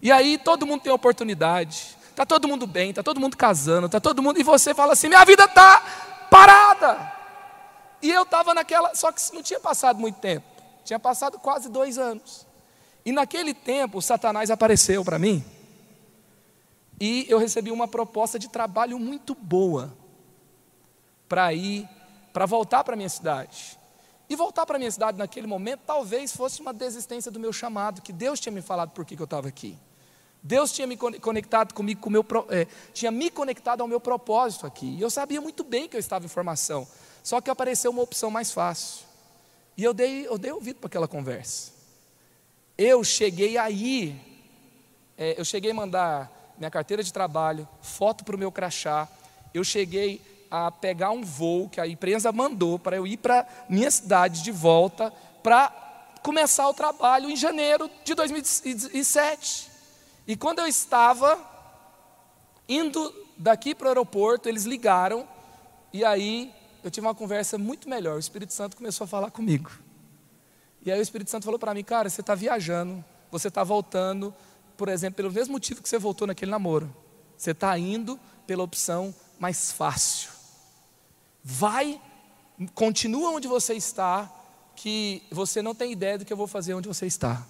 E 0.00 0.10
aí 0.10 0.38
todo 0.38 0.66
mundo 0.66 0.82
tem 0.82 0.92
oportunidade. 0.92 1.96
Está 2.10 2.24
todo 2.24 2.48
mundo 2.48 2.66
bem, 2.66 2.90
está 2.90 3.02
todo 3.02 3.20
mundo 3.20 3.36
casando, 3.36 3.86
está 3.86 4.00
todo 4.00 4.22
mundo. 4.22 4.38
E 4.40 4.42
você 4.42 4.74
fala 4.74 4.92
assim: 4.94 5.08
minha 5.08 5.24
vida 5.24 5.44
está 5.44 5.80
parada. 6.30 7.12
E 8.00 8.10
eu 8.10 8.22
estava 8.22 8.54
naquela. 8.54 8.94
Só 8.94 9.12
que 9.12 9.20
não 9.34 9.42
tinha 9.42 9.60
passado 9.60 9.98
muito 9.98 10.18
tempo. 10.18 10.46
Tinha 10.84 10.98
passado 10.98 11.38
quase 11.38 11.68
dois 11.68 11.98
anos. 11.98 12.46
E 13.04 13.12
naquele 13.12 13.52
tempo, 13.52 14.00
Satanás 14.00 14.50
apareceu 14.50 15.04
para 15.04 15.18
mim 15.18 15.44
e 17.00 17.26
eu 17.28 17.38
recebi 17.38 17.70
uma 17.70 17.88
proposta 17.88 18.38
de 18.38 18.48
trabalho 18.48 18.98
muito 18.98 19.34
boa 19.34 19.92
para 21.28 21.52
ir, 21.52 21.88
para 22.32 22.46
voltar 22.46 22.84
para 22.84 22.94
a 22.94 22.96
minha 22.96 23.08
cidade. 23.08 23.78
E 24.28 24.36
voltar 24.36 24.64
para 24.64 24.76
a 24.76 24.78
minha 24.78 24.90
cidade 24.90 25.18
naquele 25.18 25.46
momento 25.46 25.80
talvez 25.86 26.34
fosse 26.34 26.60
uma 26.60 26.72
desistência 26.72 27.30
do 27.30 27.40
meu 27.40 27.52
chamado, 27.52 28.00
que 28.02 28.12
Deus 28.12 28.40
tinha 28.40 28.52
me 28.52 28.62
falado 28.62 28.90
por 28.90 29.04
que 29.04 29.14
eu 29.18 29.24
estava 29.24 29.48
aqui. 29.48 29.76
Deus 30.42 30.72
tinha 30.72 30.86
me 30.86 30.96
conectado 30.96 31.72
comigo, 31.72 32.00
com 32.00 32.10
meu, 32.10 32.24
é, 32.48 32.66
tinha 32.92 33.12
me 33.12 33.30
conectado 33.30 33.80
ao 33.80 33.86
meu 33.86 34.00
propósito 34.00 34.66
aqui. 34.66 34.96
E 34.96 35.00
eu 35.00 35.08
sabia 35.08 35.40
muito 35.40 35.62
bem 35.62 35.88
que 35.88 35.94
eu 35.94 36.00
estava 36.00 36.24
em 36.24 36.28
formação. 36.28 36.86
Só 37.22 37.40
que 37.40 37.48
apareceu 37.48 37.92
uma 37.92 38.02
opção 38.02 38.30
mais 38.30 38.50
fácil. 38.50 39.06
E 39.76 39.84
eu 39.84 39.94
dei, 39.94 40.26
eu 40.26 40.36
dei 40.36 40.50
ouvido 40.50 40.80
para 40.80 40.88
aquela 40.88 41.06
conversa. 41.06 41.70
Eu 42.76 43.04
cheguei 43.04 43.56
aí, 43.56 44.20
é, 45.16 45.38
eu 45.38 45.44
cheguei 45.44 45.70
a 45.70 45.74
mandar 45.74 46.41
minha 46.58 46.70
carteira 46.70 47.02
de 47.02 47.12
trabalho, 47.12 47.68
foto 47.80 48.24
para 48.24 48.36
o 48.36 48.38
meu 48.38 48.52
crachá. 48.52 49.08
Eu 49.52 49.64
cheguei 49.64 50.20
a 50.50 50.70
pegar 50.70 51.10
um 51.10 51.22
voo 51.22 51.68
que 51.68 51.80
a 51.80 51.86
empresa 51.86 52.30
mandou 52.30 52.78
para 52.78 52.96
eu 52.96 53.06
ir 53.06 53.16
para 53.16 53.46
minha 53.68 53.90
cidade 53.90 54.42
de 54.42 54.52
volta 54.52 55.12
para 55.42 55.70
começar 56.22 56.68
o 56.68 56.74
trabalho 56.74 57.30
em 57.30 57.36
janeiro 57.36 57.90
de 58.04 58.14
2007. 58.14 59.70
E 60.26 60.36
quando 60.36 60.60
eu 60.60 60.66
estava 60.66 61.38
indo 62.68 63.12
daqui 63.36 63.74
para 63.74 63.86
o 63.86 63.88
aeroporto, 63.88 64.48
eles 64.48 64.64
ligaram 64.64 65.26
e 65.92 66.04
aí 66.04 66.54
eu 66.84 66.90
tive 66.90 67.06
uma 67.06 67.14
conversa 67.14 67.58
muito 67.58 67.88
melhor. 67.88 68.16
O 68.16 68.20
Espírito 68.20 68.52
Santo 68.52 68.76
começou 68.76 69.04
a 69.04 69.08
falar 69.08 69.30
comigo. 69.30 69.70
E 70.84 70.90
aí 70.90 70.98
o 70.98 71.02
Espírito 71.02 71.30
Santo 71.30 71.44
falou 71.44 71.58
para 71.58 71.74
mim, 71.74 71.84
cara, 71.84 72.10
você 72.10 72.20
está 72.20 72.34
viajando, 72.34 73.04
você 73.30 73.48
está 73.48 73.62
voltando, 73.62 74.34
por 74.82 74.88
exemplo, 74.88 75.14
pelo 75.14 75.30
mesmo 75.30 75.52
motivo 75.52 75.80
que 75.80 75.88
você 75.88 75.96
voltou 75.96 76.26
naquele 76.26 76.50
namoro. 76.50 76.92
Você 77.36 77.52
está 77.52 77.78
indo 77.78 78.18
pela 78.48 78.64
opção 78.64 79.14
mais 79.38 79.70
fácil. 79.70 80.28
Vai, 81.44 82.00
continua 82.74 83.30
onde 83.30 83.46
você 83.46 83.74
está, 83.74 84.28
que 84.74 85.22
você 85.30 85.62
não 85.62 85.72
tem 85.72 85.92
ideia 85.92 86.18
do 86.18 86.24
que 86.24 86.32
eu 86.32 86.36
vou 86.36 86.48
fazer 86.48 86.74
onde 86.74 86.88
você 86.88 87.06
está. 87.06 87.46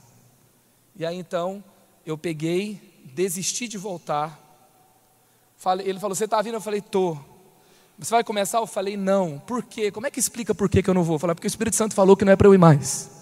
E 0.94 1.06
aí 1.06 1.16
então, 1.16 1.64
eu 2.04 2.18
peguei, 2.18 3.00
desisti 3.14 3.66
de 3.66 3.78
voltar. 3.78 4.38
Ele 5.82 5.98
falou: 5.98 6.14
Você 6.14 6.26
está 6.26 6.42
vindo? 6.42 6.56
Eu 6.56 6.60
falei: 6.60 6.82
Tô. 6.82 7.16
Você 7.98 8.10
vai 8.10 8.22
começar? 8.22 8.58
Eu 8.58 8.66
falei: 8.66 8.94
Não. 8.94 9.38
Por 9.38 9.62
quê? 9.62 9.90
Como 9.90 10.06
é 10.06 10.10
que 10.10 10.20
explica 10.20 10.54
por 10.54 10.68
que 10.68 10.86
eu 10.86 10.92
não 10.92 11.02
vou? 11.02 11.18
Falei: 11.18 11.34
Porque 11.34 11.46
o 11.46 11.48
Espírito 11.48 11.76
Santo 11.76 11.94
falou 11.94 12.14
que 12.14 12.26
não 12.26 12.32
é 12.34 12.36
para 12.36 12.46
eu 12.46 12.52
ir 12.52 12.58
mais. 12.58 13.21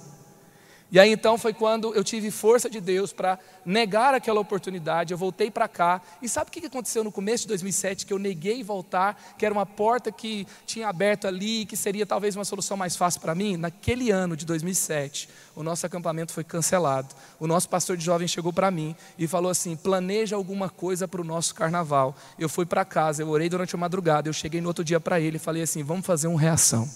E 0.93 0.99
aí 0.99 1.13
então 1.13 1.39
foi 1.39 1.53
quando 1.53 1.95
eu 1.95 2.03
tive 2.03 2.33
força 2.33 2.69
de 2.69 2.81
Deus 2.81 3.13
para 3.13 3.39
negar 3.65 4.13
aquela 4.13 4.41
oportunidade. 4.41 5.13
Eu 5.13 5.19
voltei 5.19 5.49
para 5.49 5.69
cá. 5.69 6.03
E 6.21 6.29
sabe 6.29 6.49
o 6.49 6.53
que 6.53 6.67
aconteceu 6.67 7.05
no 7.05 7.13
começo 7.13 7.45
de 7.45 7.49
2007? 7.49 8.05
Que 8.05 8.13
eu 8.13 8.19
neguei 8.19 8.65
voltar, 8.65 9.17
que 9.39 9.47
era 9.47 9.55
uma 9.55 9.65
porta 9.65 10.11
que 10.11 10.47
tinha 10.67 10.89
aberto 10.89 11.29
ali, 11.29 11.65
que 11.65 11.77
seria 11.77 12.05
talvez 12.05 12.35
uma 12.35 12.45
solução 12.45 12.77
mais 12.77 12.97
fácil 12.97 13.21
para 13.21 13.37
mim. 13.37 13.57
Naquele 13.57 14.11
ano 14.11 14.37
de 14.37 14.45
2007, 14.45 15.29
o 15.55 15.63
nosso 15.63 15.87
acampamento 15.87 16.33
foi 16.33 16.43
cancelado. 16.43 17.15
O 17.39 17.47
nosso 17.47 17.69
pastor 17.69 17.97
de 17.97 18.05
jovens 18.05 18.31
chegou 18.33 18.53
para 18.53 18.69
mim 18.69 18.97
e 19.17 19.29
falou 19.29 19.51
assim: 19.51 19.77
planeja 19.77 20.35
alguma 20.35 20.69
coisa 20.69 21.07
para 21.07 21.21
o 21.21 21.25
nosso 21.25 21.55
carnaval. 21.55 22.17
Eu 22.37 22.49
fui 22.49 22.67
para 22.67 22.85
casa, 22.85 23.23
eu 23.23 23.29
orei 23.29 23.49
durante 23.49 23.77
a 23.77 23.79
madrugada. 23.79 24.29
Eu 24.29 24.33
cheguei 24.33 24.61
no 24.61 24.67
outro 24.67 24.83
dia 24.83 24.99
para 24.99 25.21
ele 25.21 25.37
e 25.37 25.41
falei 25.41 25.63
assim: 25.63 25.85
vamos 25.85 26.05
fazer 26.05 26.27
um 26.27 26.35
reação. 26.35 26.91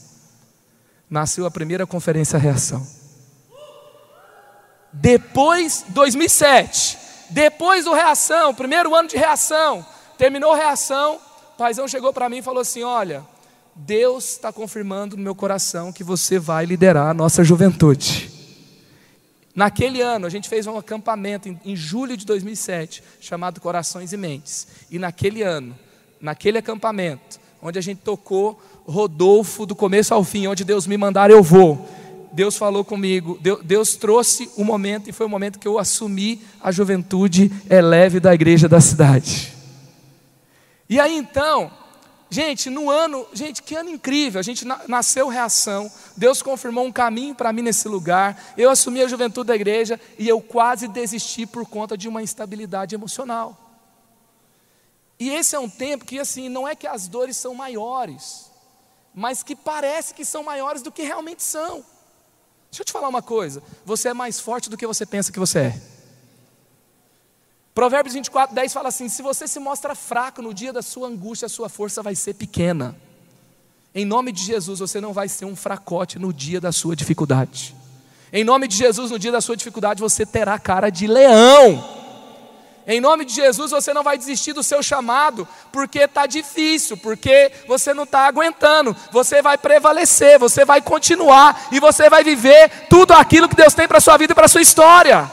Nasceu 1.09 1.47
a 1.47 1.51
primeira 1.51 1.87
conferência 1.87 2.37
reação. 2.41 3.04
Depois, 4.95 5.85
2007, 5.89 6.99
depois 7.31 7.85
do 7.85 7.93
reação, 7.93 8.55
primeiro 8.55 8.95
ano 8.95 9.09
de 9.09 9.17
reação, 9.17 9.85
terminou 10.17 10.53
a 10.53 10.57
reação, 10.57 11.17
o 11.55 11.59
paizão 11.59 11.89
chegou 11.89 12.13
para 12.13 12.29
mim 12.29 12.39
e 12.39 12.43
falou 12.43 12.61
assim: 12.61 12.85
Olha, 12.85 13.25
Deus 13.75 14.33
está 14.33 14.53
confirmando 14.53 15.17
no 15.17 15.23
meu 15.23 15.35
coração 15.35 15.93
que 15.93 16.05
você 16.05 16.39
vai 16.39 16.65
liderar 16.65 17.09
a 17.09 17.15
nossa 17.15 17.43
juventude. 17.43 18.31
Naquele 19.55 20.01
ano, 20.01 20.27
a 20.27 20.31
gente 20.31 20.49
fez 20.49 20.67
um 20.67 20.77
acampamento 20.77 21.49
em, 21.49 21.61
em, 21.65 21.77
julho 21.77 22.17
de 22.17 22.25
2007, 22.25 23.03
chamado 23.21 23.61
Corações 23.61 24.13
e 24.13 24.17
Mentes. 24.17 24.67
E 24.91 24.99
naquele 24.99 25.43
ano, 25.43 25.77
naquele 26.21 26.59
acampamento, 26.59 27.41
onde 27.61 27.79
a 27.79 27.83
gente 27.83 28.01
tocou 28.01 28.61
Rodolfo 28.85 29.67
do 29.67 29.75
começo 29.75 30.15
ao 30.15 30.23
fim, 30.23 30.47
onde 30.47 30.65
Deus 30.65 30.87
me 30.87 30.97
mandar, 30.97 31.31
eu 31.31 31.43
vou. 31.43 31.89
Deus 32.35 32.57
falou 32.57 32.85
comigo, 32.85 33.39
Deus 33.63 33.95
trouxe 33.95 34.51
o 34.57 34.63
um 34.63 34.65
momento, 34.65 35.09
e 35.09 35.13
foi 35.13 35.25
o 35.25 35.29
momento 35.29 35.57
que 35.57 35.69
eu 35.69 35.79
assumi 35.79 36.43
a 36.61 36.73
juventude 36.73 37.49
eleve 37.71 38.19
da 38.19 38.35
igreja 38.35 38.69
da 38.69 38.81
cidade. 38.81 39.53
E 40.91 40.99
aí 40.99 41.17
então, 41.17 41.71
gente, 42.29 42.69
no 42.69 42.91
ano, 42.91 43.25
gente, 43.33 43.63
que 43.63 43.77
ano 43.77 43.89
incrível, 43.89 44.41
a 44.41 44.43
gente 44.43 44.67
nasceu 44.89 45.29
reação, 45.29 45.89
Deus 46.17 46.43
confirmou 46.43 46.85
um 46.85 46.91
caminho 46.91 47.37
para 47.37 47.53
mim 47.53 47.63
nesse 47.63 47.87
lugar, 47.87 48.53
eu 48.59 48.69
assumi 48.69 49.01
a 49.01 49.07
juventude 49.07 49.47
da 49.47 49.55
igreja 49.55 50.01
e 50.19 50.29
eu 50.29 50.41
quase 50.41 50.89
desisti 50.89 51.47
por 51.47 51.65
conta 51.65 51.97
de 51.97 52.09
uma 52.09 52.21
instabilidade 52.21 52.97
emocional. 52.97 53.57
E 55.21 55.31
esse 55.31 55.55
é 55.55 55.59
um 55.61 55.71
tempo 55.71 56.05
que, 56.05 56.19
assim, 56.19 56.49
não 56.49 56.67
é 56.67 56.75
que 56.75 56.89
as 56.89 57.07
dores 57.07 57.37
são 57.37 57.55
maiores, 57.55 58.51
mas 59.15 59.45
que 59.45 59.55
parece 59.55 60.13
que 60.13 60.25
são 60.25 60.43
maiores 60.43 60.83
do 60.83 60.91
que 60.91 61.05
realmente 61.05 61.45
são. 61.45 61.94
Deixa 62.75 62.83
eu 62.83 62.87
te 62.87 62.93
falar 62.93 63.07
uma 63.07 63.23
coisa: 63.23 63.63
você 63.87 64.09
é 64.09 64.15
mais 64.15 64.41
forte 64.41 64.69
do 64.69 64.77
que 64.77 64.85
você 64.85 65.07
pensa 65.07 65.31
que 65.31 65.39
você 65.39 65.59
é. 65.61 65.81
Provérbios 67.73 68.15
24, 68.15 68.53
10 68.53 68.73
fala 68.73 68.89
assim: 68.89 69.09
se 69.09 69.23
você 69.23 69.47
se 69.47 69.61
mostra 69.61 69.95
fraco 69.95 70.43
no 70.43 70.53
dia 70.53 70.73
da 70.73 70.83
sua 70.83 71.07
angústia, 71.07 71.47
a 71.47 71.49
sua 71.49 71.69
força 71.69 72.03
vai 72.03 72.17
ser 72.17 72.35
pequena. 72.35 72.97
Em 73.95 74.05
nome 74.05 74.33
de 74.33 74.43
Jesus, 74.43 74.81
você 74.81 75.01
não 75.01 75.13
vai 75.13 75.29
ser 75.29 75.45
um 75.45 75.55
fracote 75.55 76.19
no 76.19 76.33
dia 76.33 76.61
da 76.61 76.73
sua 76.73 76.97
dificuldade. 76.97 77.77
Em 78.33 78.43
nome 78.43 78.67
de 78.67 78.77
Jesus, 78.77 79.13
no 79.13 79.21
dia 79.21 79.31
da 79.31 79.41
sua 79.41 79.57
dificuldade, 79.57 80.01
você 80.01 80.27
terá 80.27 80.59
cara 80.59 80.91
de 80.91 81.07
leão. 81.07 81.94
Em 82.87 83.01
nome 83.01 83.25
de 83.25 83.33
Jesus, 83.33 83.71
você 83.71 83.95
não 83.95 84.03
vai 84.03 84.19
desistir 84.19 84.53
do 84.53 84.63
seu 84.63 84.83
chamado, 84.83 85.49
porque 85.73 86.01
está 86.01 86.27
difícil, 86.27 86.99
porque 86.99 87.51
você 87.67 87.95
não 87.95 88.05
está 88.05 88.27
aguentando. 88.27 88.95
Você 89.11 89.41
vai 89.41 89.57
prevalecer, 89.57 90.39
você 90.39 90.65
vai 90.67 90.83
continuar 90.83 91.69
e 91.73 91.81
você 91.81 92.11
vai 92.11 92.23
viver 92.23 92.87
tudo 92.91 93.13
aquilo 93.13 93.49
que 93.49 93.57
Deus 93.57 93.73
tem 93.73 93.89
para 93.89 93.99
a 93.99 94.03
sua 94.03 94.19
vida 94.19 94.33
e 94.33 94.35
para 94.35 94.45
a 94.45 94.49
sua 94.49 94.61
história. 94.61 95.31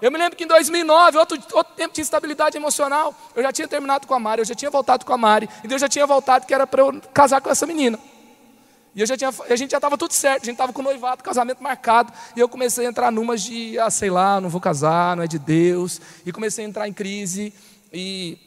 Eu 0.00 0.12
me 0.12 0.18
lembro 0.18 0.36
que 0.36 0.44
em 0.44 0.46
2009, 0.46 1.18
outro, 1.18 1.38
outro 1.52 1.72
tempo 1.74 1.94
de 1.94 2.00
instabilidade 2.00 2.56
emocional, 2.56 3.14
eu 3.34 3.42
já 3.42 3.50
tinha 3.50 3.66
terminado 3.66 4.06
com 4.06 4.14
a 4.14 4.20
Mari, 4.20 4.42
eu 4.42 4.44
já 4.44 4.54
tinha 4.54 4.70
voltado 4.70 5.04
com 5.04 5.12
a 5.12 5.18
Mari, 5.18 5.48
e 5.64 5.68
Deus 5.68 5.80
já 5.80 5.88
tinha 5.88 6.06
voltado 6.06 6.46
que 6.46 6.54
era 6.54 6.66
para 6.66 6.82
eu 6.82 7.00
casar 7.12 7.40
com 7.40 7.50
essa 7.50 7.66
menina. 7.66 7.98
E 8.96 9.00
eu 9.02 9.06
já 9.06 9.14
tinha, 9.14 9.28
a 9.28 9.56
gente 9.56 9.72
já 9.72 9.76
estava 9.76 9.98
tudo 9.98 10.12
certo, 10.12 10.42
a 10.42 10.46
gente 10.46 10.54
estava 10.54 10.72
com 10.72 10.80
noivado, 10.80 11.22
casamento 11.22 11.62
marcado. 11.62 12.10
E 12.34 12.40
eu 12.40 12.48
comecei 12.48 12.86
a 12.86 12.88
entrar 12.88 13.12
numas 13.12 13.42
de, 13.42 13.78
ah, 13.78 13.90
sei 13.90 14.08
lá, 14.08 14.40
não 14.40 14.48
vou 14.48 14.60
casar, 14.60 15.14
não 15.14 15.22
é 15.22 15.26
de 15.26 15.38
Deus. 15.38 16.00
E 16.24 16.32
comecei 16.32 16.64
a 16.64 16.68
entrar 16.68 16.88
em 16.88 16.94
crise. 16.94 17.52
E 17.92 18.38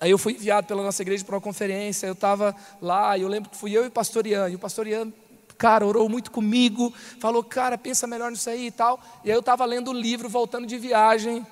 Aí 0.00 0.10
eu 0.10 0.16
fui 0.16 0.32
enviado 0.32 0.66
pela 0.66 0.82
nossa 0.82 1.02
igreja 1.02 1.22
para 1.22 1.34
uma 1.34 1.42
conferência, 1.42 2.06
eu 2.06 2.14
estava 2.14 2.56
lá, 2.80 3.18
e 3.18 3.20
eu 3.20 3.28
lembro 3.28 3.50
que 3.50 3.56
fui 3.56 3.76
eu 3.76 3.84
e 3.84 3.88
o 3.88 3.90
pastor 3.90 4.26
Ian, 4.26 4.48
e 4.48 4.54
o 4.54 4.58
pastor 4.58 4.86
Ian, 4.86 5.12
cara, 5.58 5.84
orou 5.84 6.08
muito 6.08 6.30
comigo, 6.30 6.90
falou, 7.18 7.44
cara, 7.44 7.76
pensa 7.76 8.06
melhor 8.06 8.30
nisso 8.30 8.48
aí 8.48 8.68
e 8.68 8.70
tal. 8.70 8.98
E 9.22 9.30
aí 9.30 9.36
eu 9.36 9.40
estava 9.40 9.62
lendo 9.66 9.90
o 9.90 9.92
livro, 9.92 10.26
voltando 10.26 10.66
de 10.66 10.78
viagem, 10.78 11.46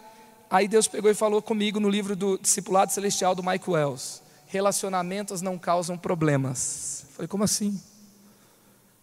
aí 0.48 0.66
Deus 0.66 0.88
pegou 0.88 1.10
e 1.10 1.14
falou 1.14 1.42
comigo 1.42 1.78
no 1.78 1.90
livro 1.90 2.16
do 2.16 2.38
Discipulado 2.38 2.90
Celestial 2.90 3.34
do 3.34 3.42
Michael 3.42 3.68
Wells, 3.68 4.22
relacionamentos 4.46 5.42
não 5.42 5.58
causam 5.58 5.98
problemas. 5.98 7.04
Eu 7.06 7.14
falei, 7.16 7.28
como 7.28 7.44
assim? 7.44 7.78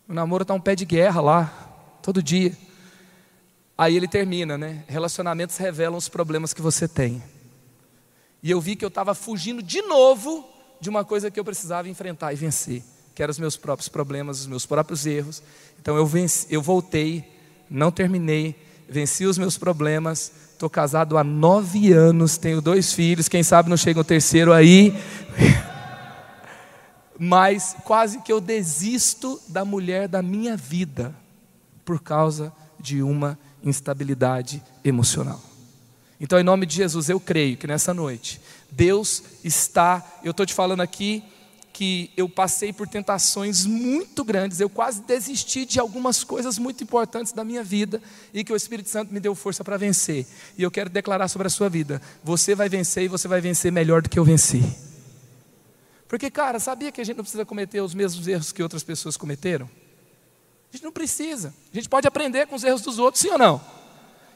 O 0.08 0.14
namoro 0.14 0.44
está 0.44 0.54
um 0.54 0.62
pé 0.62 0.76
de 0.76 0.86
guerra 0.86 1.20
lá, 1.20 1.98
todo 2.02 2.22
dia. 2.22 2.56
Aí 3.78 3.96
ele 3.96 4.08
termina, 4.08 4.58
né? 4.58 4.84
Relacionamentos 4.88 5.58
revelam 5.58 5.98
os 5.98 6.08
problemas 6.08 6.54
que 6.54 6.62
você 6.62 6.88
tem. 6.88 7.22
E 8.42 8.52
eu 8.52 8.62
vi 8.62 8.76
que 8.76 8.86
eu 8.86 8.90
estava 8.90 9.16
fugindo 9.16 9.64
de 9.64 9.82
novo 9.82 10.48
de 10.80 10.90
uma 10.90 11.04
coisa 11.04 11.32
que 11.32 11.40
eu 11.40 11.44
precisava 11.44 11.90
enfrentar 11.90 12.32
e 12.32 12.36
vencer, 12.36 12.84
que 13.16 13.24
eram 13.24 13.32
os 13.32 13.40
meus 13.40 13.58
próprios 13.58 13.90
problemas, 13.90 14.42
os 14.42 14.48
meus 14.48 14.66
próprios 14.66 15.08
erros. 15.08 15.42
Então 15.82 15.98
eu, 15.98 16.06
venci, 16.06 16.46
eu 16.52 16.62
voltei, 16.62 17.28
não 17.68 17.92
terminei, 17.92 18.56
venci 18.88 19.26
os 19.26 19.40
meus 19.40 19.58
problemas. 19.58 20.32
Estou 20.52 20.70
casado 20.70 21.18
há 21.18 21.24
nove 21.24 21.92
anos, 21.92 22.38
tenho 22.38 22.62
dois 22.62 22.94
filhos, 22.94 23.28
quem 23.28 23.42
sabe 23.42 23.70
não 23.70 23.78
chega 23.78 24.00
o 24.00 24.04
terceiro 24.04 24.54
aí. 24.54 24.94
Mas 27.18 27.76
quase 27.84 28.22
que 28.22 28.32
eu 28.32 28.42
desisto 28.42 29.40
da 29.48 29.64
mulher 29.64 30.08
da 30.08 30.22
minha 30.22 30.58
vida 30.58 31.16
por 31.84 32.02
causa 32.02 32.52
de 32.80 33.02
uma 33.02 33.38
instabilidade 33.64 34.62
emocional. 34.84 35.42
Então, 36.20 36.40
em 36.40 36.44
nome 36.44 36.66
de 36.66 36.76
Jesus, 36.76 37.10
eu 37.10 37.20
creio 37.20 37.58
que 37.58 37.68
nessa 37.68 37.94
noite, 37.94 38.40
Deus 38.72 39.22
está, 39.44 40.04
eu 40.24 40.32
estou 40.32 40.46
te 40.46 40.54
falando 40.54 40.82
aqui 40.82 41.24
que 41.74 42.10
eu 42.16 42.30
passei 42.30 42.72
por 42.72 42.88
tentações 42.88 43.66
muito 43.66 44.24
grandes, 44.24 44.62
eu 44.62 44.70
quase 44.70 45.02
desisti 45.02 45.66
de 45.66 45.78
algumas 45.78 46.24
coisas 46.24 46.58
muito 46.58 46.82
importantes 46.82 47.34
da 47.34 47.44
minha 47.44 47.62
vida 47.62 48.02
e 48.34 48.46
que 48.46 48.54
o 48.54 48.56
Espírito 48.56 48.90
Santo 48.90 49.14
me 49.14 49.20
deu 49.20 49.36
força 49.36 49.62
para 49.62 49.76
vencer. 49.76 50.26
E 50.58 50.64
eu 50.64 50.72
quero 50.72 50.90
declarar 50.90 51.28
sobre 51.28 51.48
a 51.48 51.50
sua 51.50 51.68
vida: 51.68 52.02
você 52.24 52.56
vai 52.56 52.70
vencer 52.70 53.04
e 53.04 53.08
você 53.10 53.28
vai 53.28 53.42
vencer 53.42 53.74
melhor 53.74 54.02
do 54.02 54.10
que 54.10 54.18
eu 54.18 54.24
venci. 54.24 54.64
Porque, 56.08 56.30
cara, 56.30 56.60
sabia 56.60 56.92
que 56.92 57.02
a 57.02 57.04
gente 57.04 57.18
não 57.18 57.24
precisa 57.24 57.46
cometer 57.46 57.82
os 57.82 57.94
mesmos 57.94 58.28
erros 58.28 58.52
que 58.52 58.62
outras 58.62 58.84
pessoas 58.84 59.18
cometeram? 59.18 59.70
A 60.72 60.76
gente 60.76 60.84
não 60.84 60.92
precisa. 60.92 61.54
A 61.72 61.76
gente 61.76 61.90
pode 61.90 62.08
aprender 62.08 62.48
com 62.48 62.56
os 62.56 62.64
erros 62.64 62.82
dos 62.82 63.00
outros, 63.00 63.22
sim 63.22 63.30
ou 63.30 63.38
não? 63.38 63.62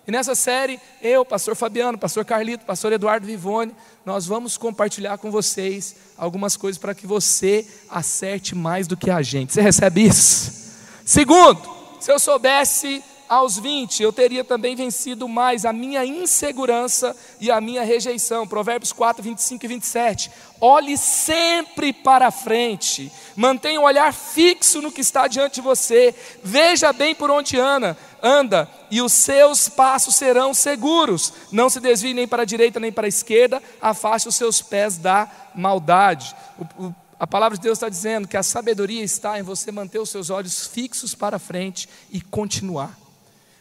E 0.07 0.11
nessa 0.11 0.33
série, 0.33 0.79
eu, 1.03 1.23
pastor 1.23 1.55
Fabiano, 1.55 1.95
pastor 1.95 2.25
Carlito, 2.25 2.65
pastor 2.65 2.91
Eduardo 2.91 3.27
Vivone, 3.27 3.75
nós 4.03 4.25
vamos 4.25 4.57
compartilhar 4.57 5.19
com 5.19 5.29
vocês 5.29 5.95
algumas 6.17 6.57
coisas 6.57 6.79
para 6.79 6.95
que 6.95 7.05
você 7.05 7.67
acerte 7.88 8.55
mais 8.55 8.88
do 8.88 8.97
que 8.97 9.11
a 9.11 9.21
gente. 9.21 9.53
Você 9.53 9.61
recebe 9.61 10.07
isso? 10.07 10.73
Segundo, 11.05 11.61
se 11.99 12.11
eu 12.11 12.17
soubesse 12.17 13.03
aos 13.29 13.59
20, 13.59 14.01
eu 14.01 14.12
teria 14.12 14.43
também 14.43 14.75
vencido 14.75 15.27
mais 15.27 15.63
a 15.63 15.71
minha 15.71 16.03
insegurança 16.03 17.15
e 17.39 17.51
a 17.51 17.62
minha 17.62 17.83
rejeição. 17.83 18.48
Provérbios 18.48 18.91
4, 18.91 19.21
25 19.21 19.63
e 19.63 19.67
27. 19.67 20.31
Olhe 20.59 20.98
sempre 20.98 21.93
para 21.93 22.31
frente, 22.31 23.12
mantenha 23.36 23.79
o 23.79 23.83
olhar 23.83 24.12
fixo 24.12 24.81
no 24.81 24.91
que 24.91 25.00
está 25.00 25.27
diante 25.27 25.55
de 25.55 25.62
você, 25.62 26.13
veja 26.43 26.91
bem 26.91 27.13
por 27.13 27.29
onde 27.29 27.57
anda, 27.57 27.95
anda, 28.21 28.67
e 28.91 29.01
os 29.01 29.13
seus 29.13 29.69
passos 29.69 30.15
serão 30.15 30.53
seguros. 30.53 31.31
Não 31.51 31.69
se 31.69 31.79
desvie 31.79 32.13
nem 32.13 32.27
para 32.27 32.41
a 32.41 32.45
direita 32.45 32.79
nem 32.79 32.91
para 32.91 33.05
a 33.05 33.07
esquerda, 33.07 33.62
afaste 33.79 34.27
os 34.27 34.36
seus 34.36 34.62
pés 34.62 34.98
da 34.98 35.29
maldade. 35.55 36.36
O, 36.57 36.86
o, 36.88 36.95
a 37.17 37.27
palavra 37.27 37.57
de 37.57 37.63
Deus 37.63 37.77
está 37.77 37.88
dizendo 37.88 38.27
que 38.27 38.36
a 38.36 38.43
sabedoria 38.43 39.03
está 39.03 39.39
em 39.39 39.43
você 39.43 39.71
manter 39.71 40.00
os 40.00 40.09
seus 40.09 40.29
olhos 40.29 40.67
fixos 40.67 41.13
para 41.13 41.38
frente 41.38 41.88
e 42.12 42.19
continuar. 42.19 42.99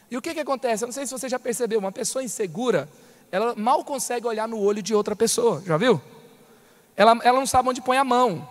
E 0.09 0.17
o 0.17 0.21
que, 0.21 0.33
que 0.33 0.39
acontece? 0.39 0.83
Eu 0.83 0.87
não 0.87 0.93
sei 0.93 1.05
se 1.05 1.11
você 1.11 1.29
já 1.29 1.39
percebeu, 1.39 1.79
uma 1.79 1.91
pessoa 1.91 2.23
insegura, 2.23 2.89
ela 3.31 3.53
mal 3.55 3.83
consegue 3.83 4.25
olhar 4.25 4.47
no 4.47 4.59
olho 4.59 4.81
de 4.81 4.93
outra 4.93 5.15
pessoa, 5.15 5.61
já 5.65 5.77
viu? 5.77 6.01
Ela, 6.95 7.17
ela 7.23 7.39
não 7.39 7.45
sabe 7.45 7.69
onde 7.69 7.81
põe 7.81 7.97
a 7.97 8.03
mão. 8.03 8.47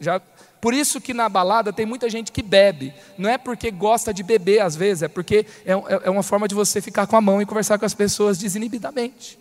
Já, 0.00 0.20
por 0.60 0.74
isso 0.74 1.00
que 1.00 1.14
na 1.14 1.28
balada 1.28 1.72
tem 1.72 1.86
muita 1.86 2.08
gente 2.08 2.32
que 2.32 2.42
bebe. 2.42 2.92
Não 3.16 3.30
é 3.30 3.38
porque 3.38 3.70
gosta 3.70 4.12
de 4.12 4.22
beber 4.22 4.60
às 4.60 4.74
vezes, 4.74 5.04
é 5.04 5.08
porque 5.08 5.46
é, 5.64 5.72
é, 5.72 5.76
é 6.04 6.10
uma 6.10 6.22
forma 6.22 6.48
de 6.48 6.54
você 6.54 6.80
ficar 6.80 7.06
com 7.06 7.16
a 7.16 7.20
mão 7.20 7.40
e 7.40 7.46
conversar 7.46 7.78
com 7.78 7.84
as 7.84 7.94
pessoas 7.94 8.38
desinibidamente. 8.38 9.38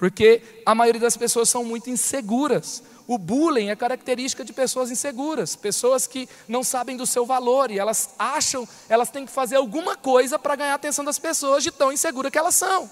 Porque 0.00 0.40
a 0.64 0.74
maioria 0.74 1.02
das 1.02 1.14
pessoas 1.14 1.50
são 1.50 1.62
muito 1.62 1.90
inseguras. 1.90 2.82
O 3.06 3.18
bullying 3.18 3.68
é 3.68 3.76
característica 3.76 4.42
de 4.42 4.50
pessoas 4.50 4.90
inseguras, 4.90 5.54
pessoas 5.54 6.06
que 6.06 6.26
não 6.48 6.64
sabem 6.64 6.96
do 6.96 7.06
seu 7.06 7.26
valor 7.26 7.70
e 7.70 7.78
elas 7.78 8.08
acham, 8.18 8.66
elas 8.88 9.10
têm 9.10 9.26
que 9.26 9.30
fazer 9.30 9.56
alguma 9.56 9.98
coisa 9.98 10.38
para 10.38 10.56
ganhar 10.56 10.72
a 10.72 10.76
atenção 10.76 11.04
das 11.04 11.18
pessoas 11.18 11.62
de 11.62 11.70
tão 11.70 11.92
insegura 11.92 12.30
que 12.30 12.38
elas 12.38 12.54
são. 12.54 12.90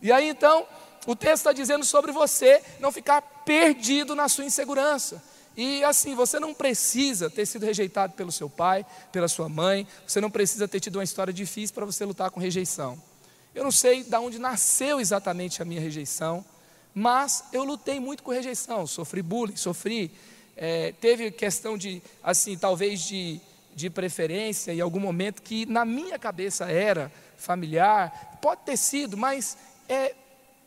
E 0.00 0.10
aí 0.10 0.26
então, 0.26 0.66
o 1.06 1.14
texto 1.14 1.42
está 1.42 1.52
dizendo 1.52 1.84
sobre 1.84 2.10
você 2.10 2.62
não 2.80 2.90
ficar 2.90 3.20
perdido 3.20 4.14
na 4.14 4.26
sua 4.26 4.46
insegurança. 4.46 5.22
E 5.54 5.84
assim, 5.84 6.14
você 6.14 6.40
não 6.40 6.54
precisa 6.54 7.28
ter 7.28 7.44
sido 7.44 7.66
rejeitado 7.66 8.14
pelo 8.14 8.32
seu 8.32 8.48
pai, 8.48 8.86
pela 9.12 9.28
sua 9.28 9.50
mãe, 9.50 9.86
você 10.06 10.22
não 10.22 10.30
precisa 10.30 10.66
ter 10.66 10.80
tido 10.80 10.96
uma 10.96 11.04
história 11.04 11.34
difícil 11.34 11.74
para 11.74 11.84
você 11.84 12.02
lutar 12.02 12.30
com 12.30 12.40
rejeição. 12.40 12.98
Eu 13.54 13.62
não 13.62 13.70
sei 13.70 14.02
de 14.02 14.16
onde 14.16 14.38
nasceu 14.38 14.98
exatamente 14.98 15.62
a 15.62 15.64
minha 15.64 15.80
rejeição, 15.80 16.44
mas 16.92 17.44
eu 17.52 17.62
lutei 17.62 18.00
muito 18.00 18.22
com 18.22 18.32
rejeição, 18.32 18.86
sofri 18.86 19.22
bullying, 19.22 19.56
sofri. 19.56 20.10
É, 20.56 20.92
teve 21.00 21.30
questão 21.30 21.78
de, 21.78 22.02
assim, 22.22 22.58
talvez 22.58 23.00
de, 23.02 23.40
de 23.74 23.88
preferência 23.88 24.72
em 24.72 24.80
algum 24.80 24.98
momento 24.98 25.40
que 25.40 25.66
na 25.66 25.84
minha 25.84 26.18
cabeça 26.18 26.64
era 26.64 27.12
familiar, 27.36 28.38
pode 28.42 28.62
ter 28.62 28.76
sido, 28.76 29.16
mas 29.16 29.56
é, 29.88 30.14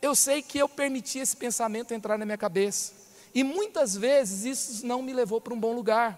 eu 0.01 0.15
sei 0.15 0.41
que 0.41 0.57
eu 0.57 0.69
permiti 0.69 1.19
esse 1.19 1.35
pensamento 1.35 1.93
entrar 1.93 2.17
na 2.17 2.25
minha 2.25 2.37
cabeça. 2.37 2.93
E 3.33 3.43
muitas 3.43 3.95
vezes 3.95 4.45
isso 4.45 4.85
não 4.85 5.01
me 5.01 5.13
levou 5.13 5.41
para 5.41 5.53
um 5.53 5.59
bom 5.59 5.73
lugar. 5.73 6.17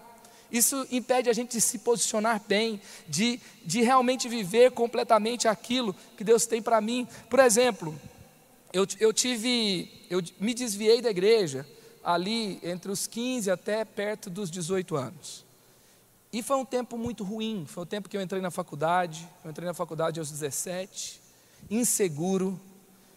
Isso 0.50 0.86
impede 0.90 1.30
a 1.30 1.32
gente 1.32 1.52
de 1.52 1.60
se 1.60 1.78
posicionar 1.78 2.42
bem, 2.46 2.80
de, 3.08 3.40
de 3.64 3.82
realmente 3.82 4.28
viver 4.28 4.72
completamente 4.72 5.46
aquilo 5.46 5.94
que 6.16 6.24
Deus 6.24 6.46
tem 6.46 6.60
para 6.60 6.80
mim. 6.80 7.06
Por 7.28 7.38
exemplo, 7.38 7.98
eu, 8.72 8.86
eu 8.98 9.12
tive, 9.12 9.90
eu 10.10 10.22
me 10.40 10.54
desviei 10.54 11.00
da 11.00 11.10
igreja 11.10 11.66
ali 12.02 12.58
entre 12.62 12.90
os 12.90 13.06
15 13.06 13.50
até 13.50 13.84
perto 13.84 14.30
dos 14.30 14.50
18 14.50 14.96
anos. 14.96 15.44
E 16.32 16.42
foi 16.42 16.56
um 16.56 16.64
tempo 16.64 16.96
muito 16.96 17.24
ruim, 17.24 17.64
foi 17.66 17.82
o 17.82 17.86
tempo 17.86 18.08
que 18.08 18.16
eu 18.16 18.22
entrei 18.22 18.40
na 18.40 18.50
faculdade, 18.50 19.28
eu 19.44 19.50
entrei 19.50 19.66
na 19.66 19.74
faculdade 19.74 20.20
aos 20.20 20.30
17, 20.30 21.20
inseguro, 21.68 22.58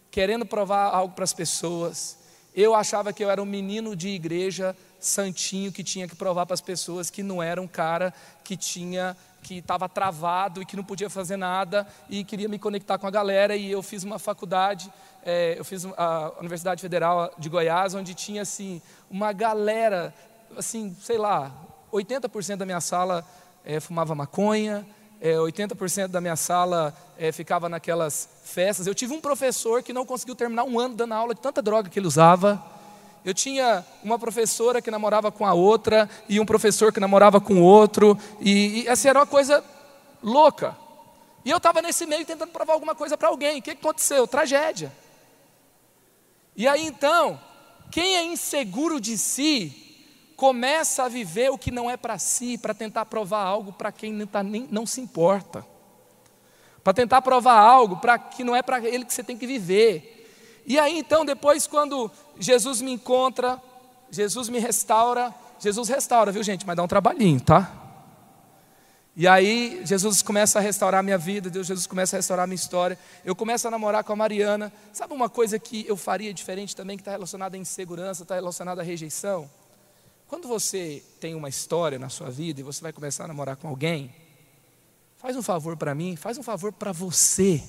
querendo 0.09 0.45
provar 0.45 0.85
algo 0.85 1.13
para 1.13 1.23
as 1.23 1.33
pessoas. 1.33 2.17
Eu 2.55 2.73
achava 2.73 3.13
que 3.13 3.23
eu 3.23 3.29
era 3.29 3.41
um 3.41 3.45
menino 3.45 3.95
de 3.95 4.09
igreja 4.09 4.75
santinho 5.05 5.71
que 5.71 5.83
tinha 5.83 6.07
que 6.07 6.15
provar 6.15 6.45
para 6.45 6.53
as 6.53 6.61
pessoas 6.61 7.09
que 7.09 7.21
não 7.21 7.41
era 7.41 7.61
um 7.61 7.67
cara 7.67 8.13
que 8.43 8.55
tinha 8.57 9.15
que 9.41 9.55
estava 9.55 9.89
travado 9.89 10.61
e 10.61 10.65
que 10.65 10.77
não 10.77 10.85
podia 10.85 11.09
fazer 11.09 11.35
nada 11.35 11.85
e 12.09 12.23
queria 12.23 12.47
me 12.47 12.57
conectar 12.57 12.97
com 12.97 13.05
a 13.05 13.11
galera 13.11 13.55
e 13.57 13.69
eu 13.69 13.83
fiz 13.83 14.03
uma 14.03 14.17
faculdade 14.17 14.89
é, 15.25 15.55
eu 15.57 15.63
fiz 15.63 15.85
a 15.85 16.33
Universidade 16.39 16.81
Federal 16.81 17.33
de 17.37 17.49
Goiás, 17.49 17.95
onde 17.95 18.13
tinha 18.13 18.41
assim 18.41 18.81
uma 19.09 19.31
galera, 19.31 20.13
assim, 20.57 20.95
sei 21.01 21.17
lá, 21.17 21.51
80% 21.91 22.57
da 22.57 22.65
minha 22.65 22.81
sala 22.81 23.25
é, 23.63 23.79
fumava 23.79 24.13
maconha, 24.13 24.85
é, 25.21 25.35
80% 25.35 26.07
da 26.07 26.19
minha 26.19 26.35
sala 26.35 26.93
é, 27.17 27.31
ficava 27.31 27.69
naquelas 27.69 28.27
festas. 28.43 28.85
Eu 28.85 28.93
tive 28.93 29.13
um 29.13 29.21
professor 29.21 29.81
que 29.81 29.93
não 29.93 30.05
conseguiu 30.05 30.35
terminar 30.35 30.65
um 30.65 30.77
ano 30.77 30.95
dando 30.95 31.13
aula 31.13 31.33
de 31.33 31.39
tanta 31.39 31.61
droga 31.61 31.89
que 31.89 31.97
ele 31.97 32.07
usava. 32.07 32.61
Eu 33.25 33.33
tinha 33.33 33.85
uma 34.03 34.19
professora 34.19 34.81
que 34.81 34.91
namorava 34.91 35.31
com 35.31 35.45
a 35.45 35.53
outra 35.53 36.09
e 36.27 36.39
um 36.39 36.45
professor 36.45 36.91
que 36.91 36.99
namorava 36.99 37.39
com 37.39 37.61
outro 37.61 38.17
e, 38.41 38.81
e 38.81 38.87
essa 38.87 39.09
era 39.09 39.19
uma 39.19 39.25
coisa 39.25 39.63
louca. 40.21 40.75
E 41.45 41.49
eu 41.49 41.57
estava 41.57 41.81
nesse 41.81 42.05
meio 42.05 42.25
tentando 42.25 42.51
provar 42.51 42.73
alguma 42.73 42.95
coisa 42.95 43.17
para 43.17 43.29
alguém. 43.29 43.59
O 43.59 43.61
que 43.61 43.71
aconteceu? 43.71 44.27
Tragédia. 44.27 44.91
E 46.55 46.67
aí 46.67 46.85
então, 46.85 47.39
quem 47.89 48.15
é 48.17 48.23
inseguro 48.23 48.99
de 48.99 49.17
si, 49.17 49.83
começa 50.35 51.03
a 51.03 51.09
viver 51.09 51.49
o 51.49 51.57
que 51.57 51.71
não 51.71 51.89
é 51.89 51.95
para 51.95 52.17
si, 52.17 52.57
para 52.57 52.73
tentar 52.73 53.05
provar 53.05 53.43
algo 53.43 53.71
para 53.71 53.91
quem 53.91 54.11
não, 54.11 54.27
tá 54.27 54.43
nem, 54.43 54.67
não 54.69 54.85
se 54.85 54.99
importa. 54.99 55.65
Para 56.83 56.93
tentar 56.93 57.21
provar 57.21 57.57
algo 57.57 57.97
para 57.97 58.19
que 58.19 58.43
não 58.43 58.53
é 58.55 58.61
para 58.61 58.79
ele 58.85 59.05
que 59.05 59.13
você 59.13 59.23
tem 59.23 59.37
que 59.37 59.47
viver. 59.47 60.12
E 60.65 60.79
aí 60.79 60.97
então, 60.97 61.25
depois, 61.25 61.67
quando 61.67 62.09
Jesus 62.39 62.81
me 62.81 62.91
encontra, 62.91 63.61
Jesus 64.09 64.49
me 64.49 64.59
restaura, 64.59 65.33
Jesus 65.59 65.89
restaura, 65.89 66.31
viu 66.31 66.43
gente? 66.43 66.65
Mas 66.65 66.75
dá 66.75 66.83
um 66.83 66.87
trabalhinho, 66.87 67.41
tá? 67.41 67.83
E 69.15 69.27
aí 69.27 69.81
Jesus 69.85 70.23
começa 70.23 70.57
a 70.57 70.61
restaurar 70.61 70.99
a 71.01 71.03
minha 71.03 71.17
vida, 71.17 71.47
Deus 71.47 71.67
Jesus 71.67 71.85
começa 71.85 72.15
a 72.15 72.17
restaurar 72.17 72.45
a 72.45 72.47
minha 72.47 72.55
história. 72.55 72.97
Eu 73.23 73.35
começo 73.35 73.67
a 73.67 73.71
namorar 73.71 74.03
com 74.03 74.11
a 74.11 74.15
Mariana. 74.15 74.73
Sabe 74.91 75.13
uma 75.13 75.29
coisa 75.29 75.59
que 75.59 75.85
eu 75.87 75.95
faria 75.95 76.33
diferente 76.33 76.75
também, 76.75 76.97
que 76.97 77.01
está 77.01 77.11
relacionada 77.11 77.55
à 77.55 77.59
insegurança, 77.59 78.23
está 78.23 78.35
relacionada 78.35 78.81
à 78.81 78.83
rejeição? 78.83 79.49
Quando 80.27 80.47
você 80.47 81.03
tem 81.19 81.35
uma 81.35 81.47
história 81.47 81.99
na 81.99 82.09
sua 82.09 82.31
vida 82.31 82.59
e 82.59 82.63
você 82.63 82.81
vai 82.81 82.91
começar 82.91 83.25
a 83.25 83.27
namorar 83.27 83.55
com 83.55 83.67
alguém, 83.67 84.11
faz 85.17 85.37
um 85.37 85.43
favor 85.43 85.77
para 85.77 85.93
mim, 85.93 86.15
faz 86.15 86.39
um 86.39 86.43
favor 86.43 86.73
para 86.73 86.91
você. 86.91 87.63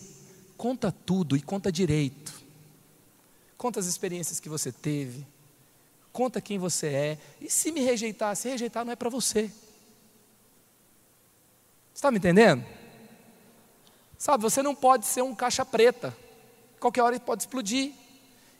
Conta 0.56 0.90
tudo 0.90 1.36
e 1.36 1.42
conta 1.42 1.70
direito. 1.70 2.43
Conta 3.56 3.80
as 3.80 3.86
experiências 3.86 4.40
que 4.40 4.48
você 4.48 4.70
teve. 4.70 5.26
Conta 6.12 6.40
quem 6.40 6.58
você 6.58 6.86
é. 6.88 7.18
E 7.40 7.50
se 7.50 7.72
me 7.72 7.80
rejeitar, 7.80 8.34
se 8.36 8.48
rejeitar 8.48 8.84
não 8.84 8.92
é 8.92 8.96
para 8.96 9.10
você 9.10 9.50
está 12.04 12.10
me 12.10 12.18
entendendo? 12.18 12.64
Sabe, 14.18 14.42
você 14.42 14.62
não 14.62 14.74
pode 14.74 15.06
ser 15.06 15.22
um 15.22 15.34
caixa 15.34 15.64
preta. 15.64 16.14
Qualquer 16.80 17.02
hora 17.02 17.14
ele 17.14 17.24
pode 17.24 17.42
explodir. 17.42 17.92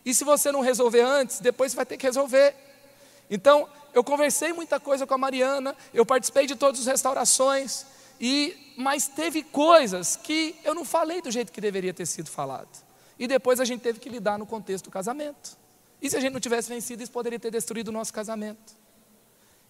E 0.04 0.14
se 0.14 0.24
você 0.24 0.52
não 0.52 0.60
resolver 0.60 1.02
antes, 1.02 1.40
depois 1.40 1.72
você 1.72 1.76
vai 1.76 1.86
ter 1.86 1.96
que 1.96 2.06
resolver. 2.06 2.54
Então, 3.30 3.68
eu 3.92 4.04
conversei 4.04 4.52
muita 4.52 4.78
coisa 4.78 5.06
com 5.06 5.14
a 5.14 5.18
Mariana, 5.18 5.76
eu 5.92 6.04
participei 6.04 6.46
de 6.46 6.56
todas 6.56 6.80
as 6.80 6.86
restaurações, 6.86 7.86
e 8.20 8.74
mas 8.76 9.08
teve 9.08 9.42
coisas 9.42 10.16
que 10.16 10.56
eu 10.64 10.74
não 10.74 10.84
falei 10.84 11.22
do 11.22 11.30
jeito 11.30 11.52
que 11.52 11.60
deveria 11.60 11.94
ter 11.94 12.06
sido 12.06 12.30
falado. 12.30 12.83
E 13.18 13.26
depois 13.26 13.60
a 13.60 13.64
gente 13.64 13.80
teve 13.80 13.98
que 13.98 14.08
lidar 14.08 14.38
no 14.38 14.46
contexto 14.46 14.86
do 14.86 14.90
casamento. 14.90 15.56
E 16.02 16.10
se 16.10 16.16
a 16.16 16.20
gente 16.20 16.32
não 16.32 16.40
tivesse 16.40 16.68
vencido, 16.68 17.02
isso 17.02 17.12
poderia 17.12 17.38
ter 17.38 17.50
destruído 17.50 17.88
o 17.88 17.92
nosso 17.92 18.12
casamento. 18.12 18.74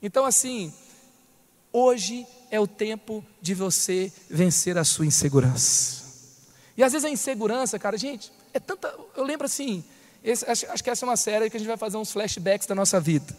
Então, 0.03 0.25
assim, 0.25 0.73
Hoje 1.77 2.25
é 2.53 2.61
o 2.61 2.69
tempo 2.69 3.25
de 3.43 3.53
você 3.53 4.13
vencer 4.31 4.79
a 4.79 4.85
sua 4.85 5.05
insegurança. 5.05 6.05
E 6.77 6.85
às 6.85 6.93
vezes 6.93 7.05
a 7.05 7.11
insegurança, 7.11 7.77
cara, 7.81 7.99
gente, 7.99 8.31
é 8.53 8.61
tanta. 8.61 8.97
Eu 9.17 9.25
lembro 9.25 9.45
assim, 9.45 9.83
esse, 10.23 10.49
acho, 10.49 10.71
acho, 10.71 10.85
que 10.85 10.89
essa 10.89 11.05
é 11.05 11.09
uma 11.09 11.17
série 11.17 11.51
que 11.51 11.57
a 11.57 11.59
gente 11.59 11.67
vai 11.67 11.77
fazer 11.77 11.97
uns 11.97 12.13
flashbacks 12.13 12.69
da 12.69 12.77
nossa 12.77 13.01
vida. 13.01 13.37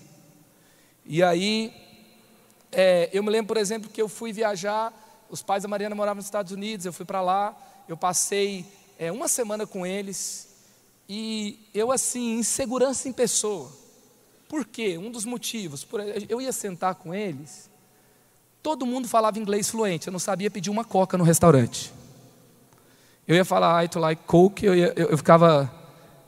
E 1.05 1.23
aí, 1.23 1.73
é, 2.73 3.09
eu 3.13 3.23
me 3.23 3.29
lembro, 3.29 3.47
por 3.47 3.55
exemplo, 3.55 3.89
que 3.89 4.01
eu 4.01 4.09
fui 4.09 4.33
viajar, 4.33 4.91
os 5.29 5.41
pais 5.41 5.63
da 5.63 5.69
Mariana 5.69 5.95
moravam 5.95 6.17
nos 6.17 6.25
Estados 6.25 6.51
Unidos, 6.51 6.85
eu 6.85 6.91
fui 6.91 7.05
para 7.05 7.21
lá, 7.21 7.57
eu 7.87 7.95
passei 7.95 8.65
é, 8.97 9.11
uma 9.11 9.27
semana 9.27 9.65
com 9.67 9.85
eles, 9.85 10.47
e 11.07 11.59
eu, 11.73 11.91
assim, 11.91 12.39
insegurança 12.39 13.07
em 13.07 13.13
pessoa. 13.13 13.71
Por 14.47 14.65
quê? 14.65 14.97
Um 14.97 15.11
dos 15.11 15.25
motivos, 15.25 15.85
eu 16.29 16.41
ia 16.41 16.51
sentar 16.51 16.95
com 16.95 17.13
eles 17.13 17.69
Todo 18.65 18.83
mundo 18.83 19.07
falava 19.07 19.37
inglês 19.37 19.69
fluente, 19.69 20.07
eu 20.07 20.11
não 20.11 20.17
sabia 20.17 20.49
pedir 20.49 20.71
uma 20.71 20.83
coca 20.83 21.19
no 21.19 21.23
restaurante. 21.23 21.93
Eu 23.27 23.35
ia 23.35 23.45
falar, 23.45 23.85
I 23.85 23.87
to 23.87 23.99
like 23.99 24.23
Coke, 24.25 24.65
eu, 24.65 24.73
ia, 24.73 24.91
eu, 24.95 25.09
eu 25.09 25.17
ficava, 25.19 25.71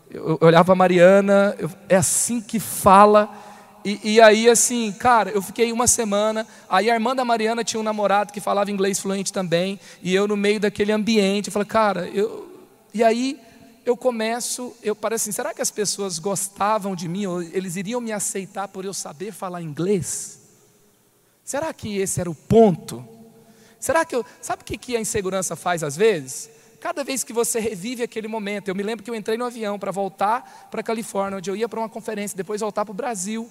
eu, 0.07 0.37
eu 0.39 0.47
olhava 0.47 0.71
a 0.71 0.75
Mariana, 0.75 1.57
é 1.89 1.95
assim 1.95 2.39
que 2.39 2.59
fala. 2.59 3.27
E, 3.83 3.99
e, 4.03 4.21
aí, 4.21 4.47
assim, 4.47 4.91
cara, 4.91 5.31
eu 5.31 5.41
fiquei 5.41 5.71
uma 5.71 5.87
semana. 5.87 6.45
Aí 6.69 6.91
a 6.91 6.93
irmã 6.93 7.15
da 7.15 7.25
Mariana 7.25 7.63
tinha 7.63 7.79
um 7.79 7.83
namorado 7.83 8.31
que 8.31 8.39
falava 8.39 8.69
inglês 8.69 8.99
fluente 8.99 9.33
também. 9.33 9.79
E 10.03 10.13
eu, 10.13 10.27
no 10.27 10.37
meio 10.37 10.59
daquele 10.59 10.91
ambiente, 10.91 11.47
eu 11.47 11.51
falei, 11.51 11.67
cara, 11.67 12.07
eu. 12.09 12.45
E 12.93 13.03
aí 13.03 13.39
eu 13.85 13.95
começo, 13.95 14.75
eu 14.83 14.95
parece 14.95 15.29
assim, 15.29 15.35
será 15.35 15.53
que 15.53 15.61
as 15.61 15.71
pessoas 15.71 16.19
gostavam 16.19 16.95
de 16.95 17.07
mim? 17.07 17.25
Ou 17.25 17.41
eles 17.41 17.75
iriam 17.75 18.01
me 18.01 18.11
aceitar 18.11 18.67
por 18.67 18.83
eu 18.83 18.93
saber 18.93 19.31
falar 19.31 19.61
inglês? 19.61 20.39
Será 21.43 21.73
que 21.73 21.97
esse 21.97 22.19
era 22.19 22.29
o 22.29 22.35
ponto? 22.35 23.07
Será 23.79 24.03
que 24.03 24.15
eu. 24.15 24.25
Sabe 24.41 24.63
o 24.63 24.65
que 24.65 24.97
a 24.97 24.99
insegurança 24.99 25.55
faz 25.55 25.83
às 25.83 25.95
vezes? 25.95 26.49
Cada 26.79 27.03
vez 27.03 27.23
que 27.23 27.33
você 27.33 27.59
revive 27.59 28.03
aquele 28.03 28.27
momento, 28.27 28.67
eu 28.67 28.75
me 28.75 28.83
lembro 28.83 29.03
que 29.03 29.09
eu 29.09 29.15
entrei 29.15 29.37
no 29.37 29.45
avião 29.45 29.79
para 29.79 29.91
voltar 29.91 30.67
para 30.69 30.81
a 30.81 30.83
Califórnia, 30.83 31.37
onde 31.37 31.49
eu 31.49 31.55
ia 31.55 31.67
para 31.67 31.79
uma 31.79 31.89
conferência, 31.89 32.37
depois 32.37 32.61
voltar 32.61 32.85
para 32.85 32.91
o 32.91 32.95
Brasil. 32.95 33.49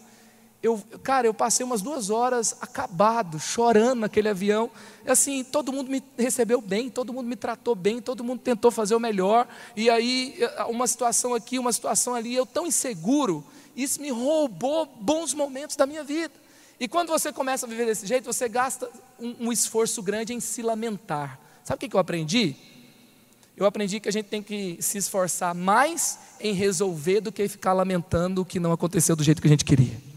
Eu, 0.66 0.82
cara, 1.00 1.28
eu 1.28 1.32
passei 1.32 1.64
umas 1.64 1.80
duas 1.80 2.10
horas 2.10 2.56
acabado, 2.60 3.38
chorando 3.38 4.00
naquele 4.00 4.28
avião. 4.28 4.68
E 5.04 5.10
assim, 5.12 5.44
todo 5.44 5.72
mundo 5.72 5.88
me 5.88 6.02
recebeu 6.18 6.60
bem, 6.60 6.90
todo 6.90 7.12
mundo 7.12 7.28
me 7.28 7.36
tratou 7.36 7.76
bem, 7.76 8.00
todo 8.00 8.24
mundo 8.24 8.40
tentou 8.40 8.72
fazer 8.72 8.96
o 8.96 8.98
melhor. 8.98 9.46
E 9.76 9.88
aí, 9.88 10.36
uma 10.68 10.88
situação 10.88 11.34
aqui, 11.34 11.56
uma 11.56 11.72
situação 11.72 12.16
ali, 12.16 12.34
eu 12.34 12.44
tão 12.44 12.66
inseguro, 12.66 13.44
isso 13.76 14.02
me 14.02 14.10
roubou 14.10 14.86
bons 14.86 15.32
momentos 15.32 15.76
da 15.76 15.86
minha 15.86 16.02
vida. 16.02 16.34
E 16.80 16.88
quando 16.88 17.10
você 17.10 17.32
começa 17.32 17.64
a 17.64 17.68
viver 17.68 17.86
desse 17.86 18.04
jeito, 18.04 18.24
você 18.24 18.48
gasta 18.48 18.90
um, 19.20 19.46
um 19.46 19.52
esforço 19.52 20.02
grande 20.02 20.34
em 20.34 20.40
se 20.40 20.62
lamentar. 20.62 21.38
Sabe 21.62 21.76
o 21.76 21.78
que, 21.78 21.88
que 21.90 21.94
eu 21.94 22.00
aprendi? 22.00 22.56
Eu 23.56 23.66
aprendi 23.66 24.00
que 24.00 24.08
a 24.08 24.12
gente 24.12 24.26
tem 24.26 24.42
que 24.42 24.78
se 24.80 24.98
esforçar 24.98 25.54
mais 25.54 26.18
em 26.40 26.52
resolver 26.52 27.20
do 27.20 27.30
que 27.30 27.46
ficar 27.46 27.72
lamentando 27.72 28.42
o 28.42 28.44
que 28.44 28.58
não 28.58 28.72
aconteceu 28.72 29.14
do 29.14 29.22
jeito 29.22 29.40
que 29.40 29.46
a 29.46 29.50
gente 29.50 29.64
queria. 29.64 30.15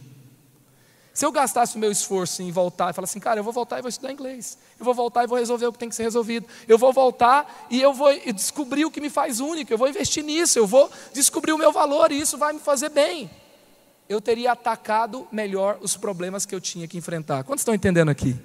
Se 1.14 1.26
eu 1.26 1.32
gastasse 1.32 1.76
o 1.76 1.80
meu 1.80 1.92
esforço 1.92 2.42
em 2.42 2.52
voltar 2.52 2.92
e 2.92 2.94
falar 2.94 3.06
assim, 3.06 3.20
cara, 3.20 3.40
eu 3.40 3.44
vou 3.44 3.52
voltar 3.52 3.80
e 3.80 3.82
vou 3.82 3.90
estudar 3.90 4.12
inglês, 4.12 4.58
eu 4.80 4.86
vou 4.86 4.94
voltar 4.94 5.24
e 5.24 5.28
vou 5.28 5.38
resolver 5.38 5.66
o 5.66 5.74
que 5.74 5.80
tem 5.80 5.90
que 5.90 5.96
ser 5.96 6.04
resolvido, 6.04 6.48
eu 6.68 6.78
vou 6.78 6.94
voltar 6.94 7.68
e 7.70 7.82
eu 7.82 7.94
vou 7.94 8.10
descobrir 8.34 8.86
o 8.86 8.92
que 8.92 9.02
me 9.02 9.10
faz 9.10 9.40
único, 9.40 9.74
eu 9.74 9.78
vou 9.78 9.90
investir 9.90 10.24
nisso, 10.24 10.58
eu 10.58 10.68
vou 10.68 10.90
descobrir 11.14 11.52
o 11.52 11.58
meu 11.58 11.72
valor 11.72 12.12
e 12.12 12.20
isso 12.20 12.38
vai 12.38 12.54
me 12.54 12.60
fazer 12.60 12.90
bem 12.90 13.30
eu 14.10 14.20
teria 14.20 14.54
atacado 14.54 15.28
melhor 15.32 15.78
os 15.82 15.96
problemas 15.96 16.44
que 16.44 16.56
eu 16.56 16.60
tinha 16.60 16.88
que 16.88 16.98
enfrentar. 16.98 17.44
Quantos 17.44 17.62
estão 17.62 17.76
entendendo 17.76 18.10
aqui? 18.10 18.36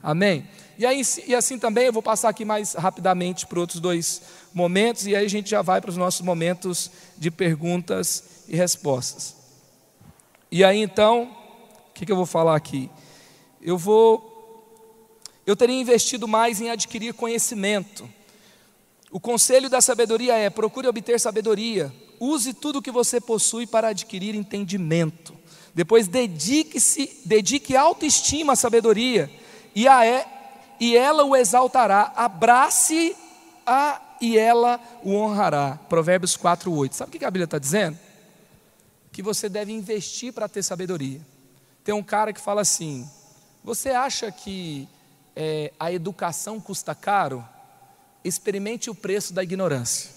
Amém? 0.00 0.48
E, 0.78 0.86
aí, 0.86 1.02
e 1.26 1.34
assim 1.34 1.58
também, 1.58 1.86
eu 1.86 1.92
vou 1.92 2.02
passar 2.02 2.28
aqui 2.28 2.44
mais 2.44 2.74
rapidamente 2.74 3.44
para 3.44 3.58
outros 3.58 3.80
dois 3.80 4.22
momentos, 4.54 5.08
e 5.08 5.16
aí 5.16 5.26
a 5.26 5.28
gente 5.28 5.50
já 5.50 5.62
vai 5.62 5.80
para 5.80 5.90
os 5.90 5.96
nossos 5.96 6.20
momentos 6.20 6.90
de 7.18 7.28
perguntas 7.28 8.44
e 8.48 8.56
respostas. 8.56 9.34
E 10.50 10.62
aí 10.62 10.80
então, 10.80 11.36
que, 12.00 12.06
que 12.06 12.12
eu 12.12 12.16
vou 12.16 12.24
falar 12.24 12.56
aqui? 12.56 12.90
Eu 13.60 13.76
vou. 13.76 14.26
Eu 15.44 15.54
teria 15.54 15.78
investido 15.78 16.26
mais 16.26 16.58
em 16.60 16.70
adquirir 16.70 17.12
conhecimento. 17.12 18.08
O 19.10 19.20
conselho 19.20 19.68
da 19.68 19.82
sabedoria 19.82 20.34
é: 20.34 20.48
procure 20.48 20.88
obter 20.88 21.20
sabedoria, 21.20 21.92
use 22.18 22.54
tudo 22.54 22.78
o 22.78 22.82
que 22.82 22.90
você 22.90 23.20
possui 23.20 23.66
para 23.66 23.88
adquirir 23.88 24.34
entendimento. 24.34 25.36
Depois 25.74 26.08
dedique-se, 26.08 27.20
dedique 27.24 27.76
autoestima 27.76 28.54
à 28.54 28.56
sabedoria, 28.56 29.30
e, 29.74 29.86
a 29.86 30.04
é, 30.04 30.26
e 30.80 30.96
ela 30.96 31.22
o 31.24 31.36
exaltará. 31.36 32.14
Abrace-a 32.16 34.00
e 34.22 34.38
ela 34.38 34.80
o 35.02 35.12
honrará. 35.12 35.78
Provérbios 35.88 36.34
4, 36.34 36.72
8. 36.72 36.96
Sabe 36.96 37.14
o 37.14 37.18
que 37.18 37.24
a 37.24 37.30
Bíblia 37.30 37.44
está 37.44 37.58
dizendo? 37.58 37.98
Que 39.12 39.22
você 39.22 39.50
deve 39.50 39.70
investir 39.70 40.32
para 40.32 40.48
ter 40.48 40.62
sabedoria. 40.62 41.20
Tem 41.90 41.96
um 41.96 42.04
cara 42.04 42.32
que 42.32 42.40
fala 42.40 42.60
assim: 42.60 43.10
você 43.64 43.90
acha 43.90 44.30
que 44.30 44.88
é, 45.34 45.72
a 45.76 45.90
educação 45.90 46.60
custa 46.60 46.94
caro? 46.94 47.44
Experimente 48.22 48.88
o 48.88 48.94
preço 48.94 49.34
da 49.34 49.42
ignorância. 49.42 50.08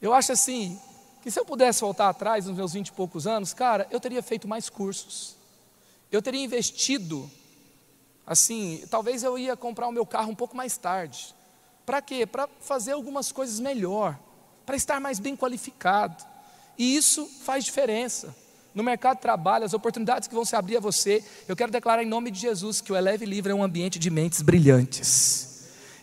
Eu 0.00 0.14
acho 0.14 0.32
assim, 0.32 0.80
que 1.20 1.30
se 1.30 1.38
eu 1.38 1.44
pudesse 1.44 1.82
voltar 1.82 2.08
atrás, 2.08 2.46
nos 2.46 2.56
meus 2.56 2.72
vinte 2.72 2.88
e 2.88 2.92
poucos 2.92 3.26
anos, 3.26 3.52
cara, 3.52 3.86
eu 3.90 4.00
teria 4.00 4.22
feito 4.22 4.48
mais 4.48 4.70
cursos. 4.70 5.36
Eu 6.10 6.22
teria 6.22 6.42
investido, 6.42 7.30
assim, 8.26 8.82
talvez 8.88 9.22
eu 9.22 9.38
ia 9.38 9.58
comprar 9.58 9.88
o 9.88 9.92
meu 9.92 10.06
carro 10.06 10.30
um 10.30 10.34
pouco 10.34 10.56
mais 10.56 10.74
tarde. 10.78 11.34
Para 11.84 12.00
quê? 12.00 12.24
Para 12.24 12.48
fazer 12.60 12.92
algumas 12.92 13.30
coisas 13.30 13.60
melhor, 13.60 14.18
para 14.64 14.74
estar 14.74 14.98
mais 14.98 15.18
bem 15.18 15.36
qualificado. 15.36 16.24
E 16.78 16.96
isso 16.96 17.26
faz 17.44 17.62
diferença. 17.62 18.34
No 18.74 18.82
mercado 18.82 19.16
de 19.16 19.22
trabalho, 19.22 19.66
as 19.66 19.74
oportunidades 19.74 20.26
que 20.26 20.34
vão 20.34 20.46
se 20.46 20.56
abrir 20.56 20.78
a 20.78 20.80
você, 20.80 21.22
eu 21.46 21.54
quero 21.54 21.70
declarar 21.70 22.02
em 22.02 22.06
nome 22.06 22.30
de 22.30 22.40
Jesus 22.40 22.80
que 22.80 22.90
o 22.90 22.96
Eleve 22.96 23.26
Livre 23.26 23.52
é 23.52 23.54
um 23.54 23.62
ambiente 23.62 23.98
de 23.98 24.08
mentes 24.08 24.40
brilhantes. 24.40 25.52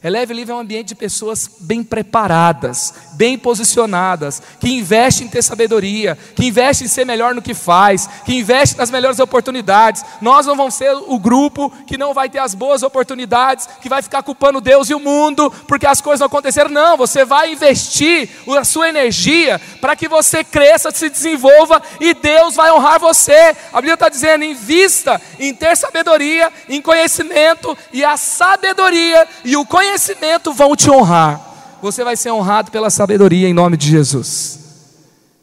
Eleve 0.01 0.33
Livre 0.33 0.53
é 0.53 0.55
um 0.55 0.59
ambiente 0.59 0.89
de 0.89 0.95
pessoas 0.95 1.49
bem 1.59 1.83
preparadas, 1.83 2.93
bem 3.15 3.37
posicionadas, 3.37 4.41
que 4.57 4.69
investem 4.69 5.27
em 5.27 5.29
ter 5.29 5.41
sabedoria, 5.41 6.17
que 6.35 6.45
investem 6.45 6.85
em 6.85 6.89
ser 6.89 7.05
melhor 7.05 7.35
no 7.35 7.41
que 7.41 7.53
faz, 7.53 8.07
que 8.23 8.33
investem 8.33 8.77
nas 8.77 8.89
melhores 8.89 9.19
oportunidades. 9.19 10.05
Nós 10.21 10.45
não 10.45 10.55
vamos 10.55 10.75
ser 10.75 10.93
o 10.93 11.19
grupo 11.19 11.69
que 11.85 11.97
não 11.97 12.13
vai 12.13 12.29
ter 12.29 12.39
as 12.39 12.53
boas 12.53 12.81
oportunidades, 12.81 13.67
que 13.81 13.89
vai 13.89 14.01
ficar 14.01 14.23
culpando 14.23 14.61
Deus 14.61 14.89
e 14.89 14.93
o 14.93 15.01
mundo 15.01 15.51
porque 15.67 15.85
as 15.85 15.99
coisas 15.99 16.21
não 16.21 16.27
aconteceram. 16.27 16.69
Não, 16.69 16.95
você 16.95 17.25
vai 17.25 17.51
investir 17.51 18.29
a 18.57 18.63
sua 18.63 18.87
energia 18.87 19.59
para 19.79 19.95
que 19.95 20.07
você 20.07 20.43
cresça, 20.43 20.91
se 20.91 21.09
desenvolva 21.09 21.81
e 21.99 22.13
Deus 22.13 22.55
vai 22.55 22.71
honrar 22.71 22.99
você. 22.99 23.55
A 23.71 23.77
Bíblia 23.77 23.93
está 23.95 24.09
dizendo: 24.09 24.43
invista 24.43 25.21
em 25.39 25.53
ter 25.53 25.75
sabedoria, 25.75 26.51
em 26.67 26.81
conhecimento, 26.81 27.77
e 27.91 28.03
a 28.03 28.17
sabedoria 28.17 29.27
e 29.43 29.55
o 29.55 29.65
conhecimento 29.65 30.53
vão 30.53 30.75
te 30.75 30.89
honrar. 30.89 31.39
Você 31.81 32.03
vai 32.03 32.15
ser 32.15 32.31
honrado 32.31 32.71
pela 32.71 32.89
sabedoria 32.89 33.47
em 33.47 33.53
nome 33.53 33.77
de 33.77 33.89
Jesus. 33.89 34.59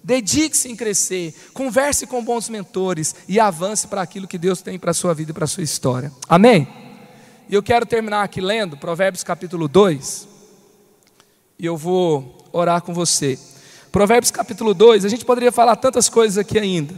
Dedique-se 0.05 0.71
em 0.71 0.77
crescer, 0.77 1.35
converse 1.53 2.07
com 2.07 2.23
bons 2.23 2.49
mentores 2.49 3.13
e 3.27 3.41
avance 3.41 3.89
para 3.89 4.03
aquilo 4.03 4.29
que 4.29 4.39
Deus 4.39 4.63
tem 4.63 4.79
para 4.79 4.93
a 4.93 4.95
sua 4.95 5.13
vida 5.13 5.33
e 5.33 5.35
para 5.35 5.47
a 5.47 5.49
sua 5.49 5.65
história. 5.65 6.13
Amém? 6.29 6.69
E 7.49 7.55
eu 7.55 7.63
quero 7.63 7.85
terminar 7.85 8.23
aqui 8.23 8.41
lendo 8.41 8.77
Provérbios 8.77 9.25
capítulo 9.25 9.67
2. 9.67 10.29
E 11.59 11.67
eu 11.67 11.77
vou 11.77 12.49
orar 12.53 12.83
com 12.83 12.95
você. 12.95 13.39
Provérbios 13.97 14.31
capítulo 14.31 14.75
2, 14.75 15.07
a 15.07 15.09
gente 15.09 15.25
poderia 15.25 15.51
falar 15.51 15.75
tantas 15.75 16.07
coisas 16.07 16.37
aqui 16.37 16.59
ainda, 16.59 16.95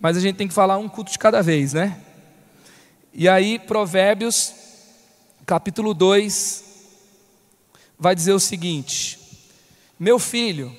mas 0.00 0.16
a 0.16 0.20
gente 0.20 0.36
tem 0.36 0.46
que 0.46 0.54
falar 0.54 0.78
um 0.78 0.88
culto 0.88 1.10
de 1.10 1.18
cada 1.18 1.42
vez, 1.42 1.72
né? 1.72 2.00
E 3.12 3.28
aí, 3.28 3.58
Provérbios 3.58 4.54
capítulo 5.44 5.92
2 5.92 6.64
vai 7.98 8.14
dizer 8.14 8.32
o 8.32 8.38
seguinte: 8.38 9.18
Meu 9.98 10.20
filho, 10.20 10.72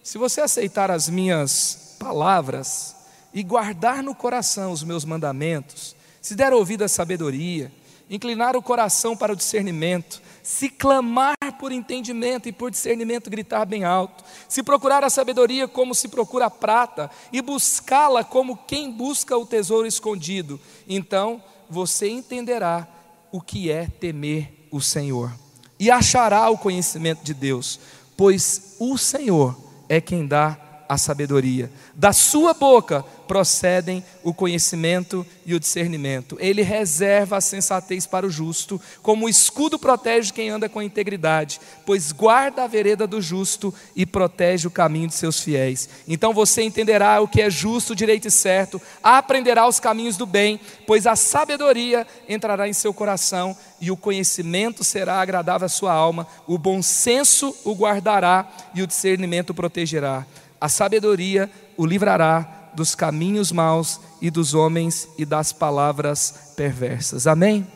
se 0.00 0.16
você 0.16 0.40
aceitar 0.40 0.92
as 0.92 1.08
minhas 1.08 1.96
palavras 1.98 2.94
e 3.34 3.42
guardar 3.42 4.00
no 4.00 4.14
coração 4.14 4.70
os 4.70 4.84
meus 4.84 5.04
mandamentos, 5.04 5.96
se 6.22 6.36
der 6.36 6.52
ouvido 6.52 6.84
à 6.84 6.88
sabedoria, 6.88 7.72
inclinar 8.08 8.54
o 8.54 8.62
coração 8.62 9.16
para 9.16 9.32
o 9.32 9.36
discernimento, 9.36 10.22
se 10.44 10.68
clamar 10.68 11.34
por 11.58 11.72
entendimento 11.72 12.46
e 12.46 12.52
por 12.52 12.70
discernimento 12.70 13.30
gritar 13.30 13.64
bem 13.64 13.82
alto, 13.82 14.22
se 14.46 14.62
procurar 14.62 15.02
a 15.02 15.08
sabedoria 15.08 15.66
como 15.66 15.94
se 15.94 16.06
procura 16.06 16.46
a 16.46 16.50
prata 16.50 17.10
e 17.32 17.40
buscá-la 17.40 18.22
como 18.22 18.58
quem 18.58 18.92
busca 18.92 19.34
o 19.38 19.46
tesouro 19.46 19.86
escondido, 19.86 20.60
então 20.86 21.42
você 21.68 22.10
entenderá 22.10 22.86
o 23.32 23.40
que 23.40 23.70
é 23.70 23.86
temer 23.86 24.68
o 24.70 24.82
Senhor 24.82 25.32
e 25.80 25.90
achará 25.90 26.50
o 26.50 26.58
conhecimento 26.58 27.24
de 27.24 27.32
Deus, 27.32 27.80
pois 28.14 28.76
o 28.78 28.98
Senhor 28.98 29.58
é 29.88 29.98
quem 29.98 30.26
dá 30.26 30.58
a 30.86 30.98
sabedoria. 30.98 31.72
Da 31.94 32.12
sua 32.12 32.52
boca 32.52 33.02
procedem 33.26 34.04
o 34.22 34.32
conhecimento 34.32 35.26
e 35.46 35.54
o 35.54 35.60
discernimento. 35.60 36.36
Ele 36.40 36.62
reserva 36.62 37.36
a 37.36 37.40
sensatez 37.40 38.06
para 38.06 38.26
o 38.26 38.30
justo, 38.30 38.80
como 39.02 39.26
o 39.26 39.28
escudo 39.28 39.78
protege 39.78 40.32
quem 40.32 40.48
anda 40.50 40.68
com 40.68 40.82
integridade, 40.82 41.60
pois 41.84 42.12
guarda 42.12 42.64
a 42.64 42.66
vereda 42.66 43.06
do 43.06 43.20
justo 43.20 43.74
e 43.94 44.06
protege 44.06 44.66
o 44.66 44.70
caminho 44.70 45.08
de 45.08 45.14
seus 45.14 45.40
fiéis. 45.40 45.88
Então 46.06 46.32
você 46.32 46.62
entenderá 46.62 47.20
o 47.20 47.28
que 47.28 47.42
é 47.42 47.50
justo, 47.50 47.94
direito 47.94 48.28
e 48.28 48.30
certo, 48.30 48.80
aprenderá 49.02 49.66
os 49.66 49.80
caminhos 49.80 50.16
do 50.16 50.26
bem, 50.26 50.60
pois 50.86 51.06
a 51.06 51.16
sabedoria 51.16 52.06
entrará 52.28 52.68
em 52.68 52.72
seu 52.72 52.92
coração 52.94 53.56
e 53.80 53.90
o 53.90 53.96
conhecimento 53.96 54.82
será 54.82 55.20
agradável 55.20 55.66
à 55.66 55.68
sua 55.68 55.92
alma, 55.92 56.26
o 56.46 56.56
bom 56.56 56.82
senso 56.82 57.54
o 57.64 57.74
guardará 57.74 58.48
e 58.74 58.82
o 58.82 58.86
discernimento 58.86 59.50
o 59.50 59.54
protegerá. 59.54 60.26
A 60.60 60.68
sabedoria 60.68 61.50
o 61.76 61.84
livrará 61.84 62.63
dos 62.74 62.94
caminhos 62.94 63.52
maus 63.52 64.00
e 64.20 64.30
dos 64.30 64.54
homens 64.54 65.08
e 65.16 65.24
das 65.24 65.52
palavras 65.52 66.52
perversas. 66.56 67.26
Amém? 67.26 67.66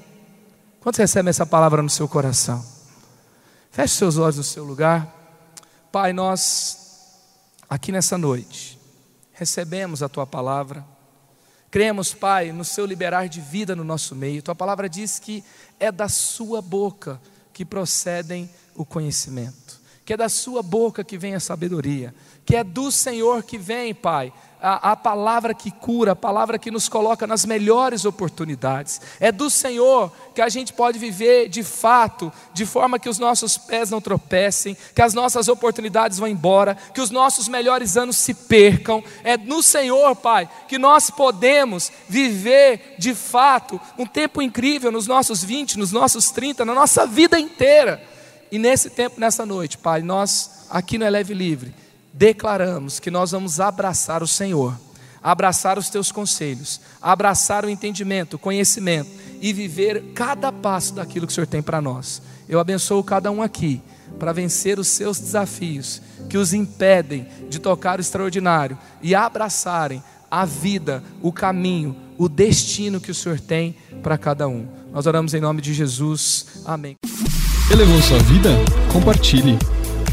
Quantos 0.81 0.99
recebem 0.99 1.31
essa 1.31 1.47
palavra 1.47 1.83
no 1.83 1.91
seu 1.91 2.09
coração? 2.09 2.65
Feche 3.71 3.95
seus 3.95 4.17
olhos 4.17 4.37
no 4.37 4.43
seu 4.43 4.65
lugar. 4.65 5.15
Pai, 5.93 6.13
nós, 6.13 7.17
aqui 7.69 7.93
nessa 7.93 8.19
noite, 8.19 8.79
recebemos 9.33 10.03
a 10.03 10.09
tua 10.09 10.27
palavra. 10.27 10.85
Cremos, 11.71 12.15
Pai, 12.15 12.53
no 12.53 12.65
seu 12.65 12.87
liberar 12.87 13.29
de 13.29 13.41
vida 13.41 13.77
no 13.77 13.85
nosso 13.85 14.15
meio. 14.15 14.43
Tua 14.43 14.55
palavra 14.55 14.89
diz 14.89 15.19
que 15.19 15.45
é 15.79 15.93
da 15.93 16.09
sua 16.09 16.63
boca 16.63 17.21
que 17.53 17.65
procedem 17.65 18.49
o 18.75 18.85
conhecimento, 18.85 19.81
que 20.05 20.13
é 20.13 20.17
da 20.17 20.29
sua 20.29 20.63
boca 20.63 21.05
que 21.05 21.19
vem 21.19 21.35
a 21.35 21.41
sabedoria 21.41 22.15
que 22.49 22.57
é 22.57 22.65
do 22.65 22.91
Senhor 22.91 23.43
que 23.43 23.59
vem, 23.59 23.95
Pai, 23.95 24.33
a, 24.61 24.92
a, 24.92 24.97
palavra 24.97 25.55
que 25.55 25.71
cura, 25.71 26.12
a 26.12 26.16
palavra 26.16 26.59
que 26.59 26.71
nos 26.71 26.88
coloca 26.88 27.27
nas 27.27 27.44
melhores 27.44 28.05
oportunidades. 28.05 29.01
É 29.21 29.31
do 29.31 29.49
Senhor 29.49 30.12
que 30.35 30.42
a 30.42 30.49
gente 30.49 30.73
pode 30.73 30.99
viver 30.99 31.49
de 31.49 31.62
fato, 31.62 32.33
de 32.53 32.66
forma 32.66 32.99
que 32.99 33.09
os 33.09 33.18
nossos 33.18 33.57
pés 33.57 33.90
não 33.90 34.01
tropecem, 34.01 34.77
que 34.94 35.03
as 35.03 35.14
nossas 35.14 35.49
oportunidades 35.49 36.18
vão 36.18 36.29
embora, 36.29 36.77
que 36.92 37.01
os 37.01 37.11
nossos 37.11 37.49
melhores 37.49 37.97
anos 37.97 38.16
se 38.16 38.35
percam. 38.35 39.03
É 39.23 39.37
no 39.37 39.62
Senhor, 39.62 40.16
Pai, 40.16 40.49
que 40.66 40.79
nós 40.79 41.11
podemos 41.11 41.92
viver 42.09 42.97
de 42.99 43.14
fato 43.14 43.81
um 43.97 44.07
tempo 44.07 44.42
incrível 44.42 44.90
nos 44.90 45.07
nossos 45.07 45.42
20, 45.42 45.79
nos 45.79 45.92
nossos 45.92 46.31
30, 46.31 46.64
na 46.64 46.75
nossa 46.75 47.07
vida 47.07 47.38
inteira. 47.38 48.03
E 48.51 48.59
nesse 48.59 48.90
tempo, 48.90 49.21
nessa 49.21 49.44
noite, 49.44 49.79
Pai, 49.79 50.03
nós 50.03 50.66
aqui 50.71 50.99
no 50.99 51.05
Eleve 51.05 51.35
Livre 51.35 51.88
declaramos 52.12 52.99
que 53.01 53.11
nós 53.11 53.31
vamos 53.31 53.61
abraçar 53.61 54.23
o 54.23 54.29
Senhor, 54.29 54.79
abraçar 55.23 55.79
os 55.79 55.88
teus 55.88 56.12
conselhos, 56.12 56.81
abraçar 57.01 57.64
o 57.64 57.71
entendimento, 57.71 58.35
o 58.35 58.38
conhecimento 58.38 59.11
e 59.40 59.53
viver 59.53 60.12
cada 60.14 60.53
passo 60.53 60.94
daquilo 60.94 61.27
que 61.27 61.33
o 61.33 61.35
Senhor 61.35 61.47
tem 61.47 61.62
para 61.62 61.81
nós. 61.81 62.23
Eu 62.49 62.59
abençoo 62.59 63.03
cada 63.05 63.31
um 63.31 63.42
aqui 63.42 63.83
para 64.18 64.33
vencer 64.33 64.79
os 64.79 64.88
seus 64.88 65.18
desafios 65.18 66.01
que 66.29 66.38
os 66.38 66.53
impedem 66.53 67.27
de 67.49 67.59
tocar 67.59 67.99
o 67.99 68.01
extraordinário 68.01 68.79
e 69.03 69.14
abraçarem 69.14 70.03
a 70.31 70.44
vida, 70.44 71.03
o 71.23 71.33
caminho, 71.33 71.97
o 72.16 72.29
destino 72.29 73.01
que 73.01 73.11
o 73.11 73.14
Senhor 73.14 73.40
tem 73.40 73.77
para 74.03 74.18
cada 74.18 74.49
um. 74.49 74.66
Nós 74.92 75.07
oramos 75.07 75.35
em 75.35 75.40
nome 75.40 75.61
de 75.61 75.73
Jesus. 75.73 76.62
Amém. 76.64 76.97
Elevou 77.71 78.01
sua 78.03 78.18
vida? 78.21 78.51
Compartilhe. 78.92 79.78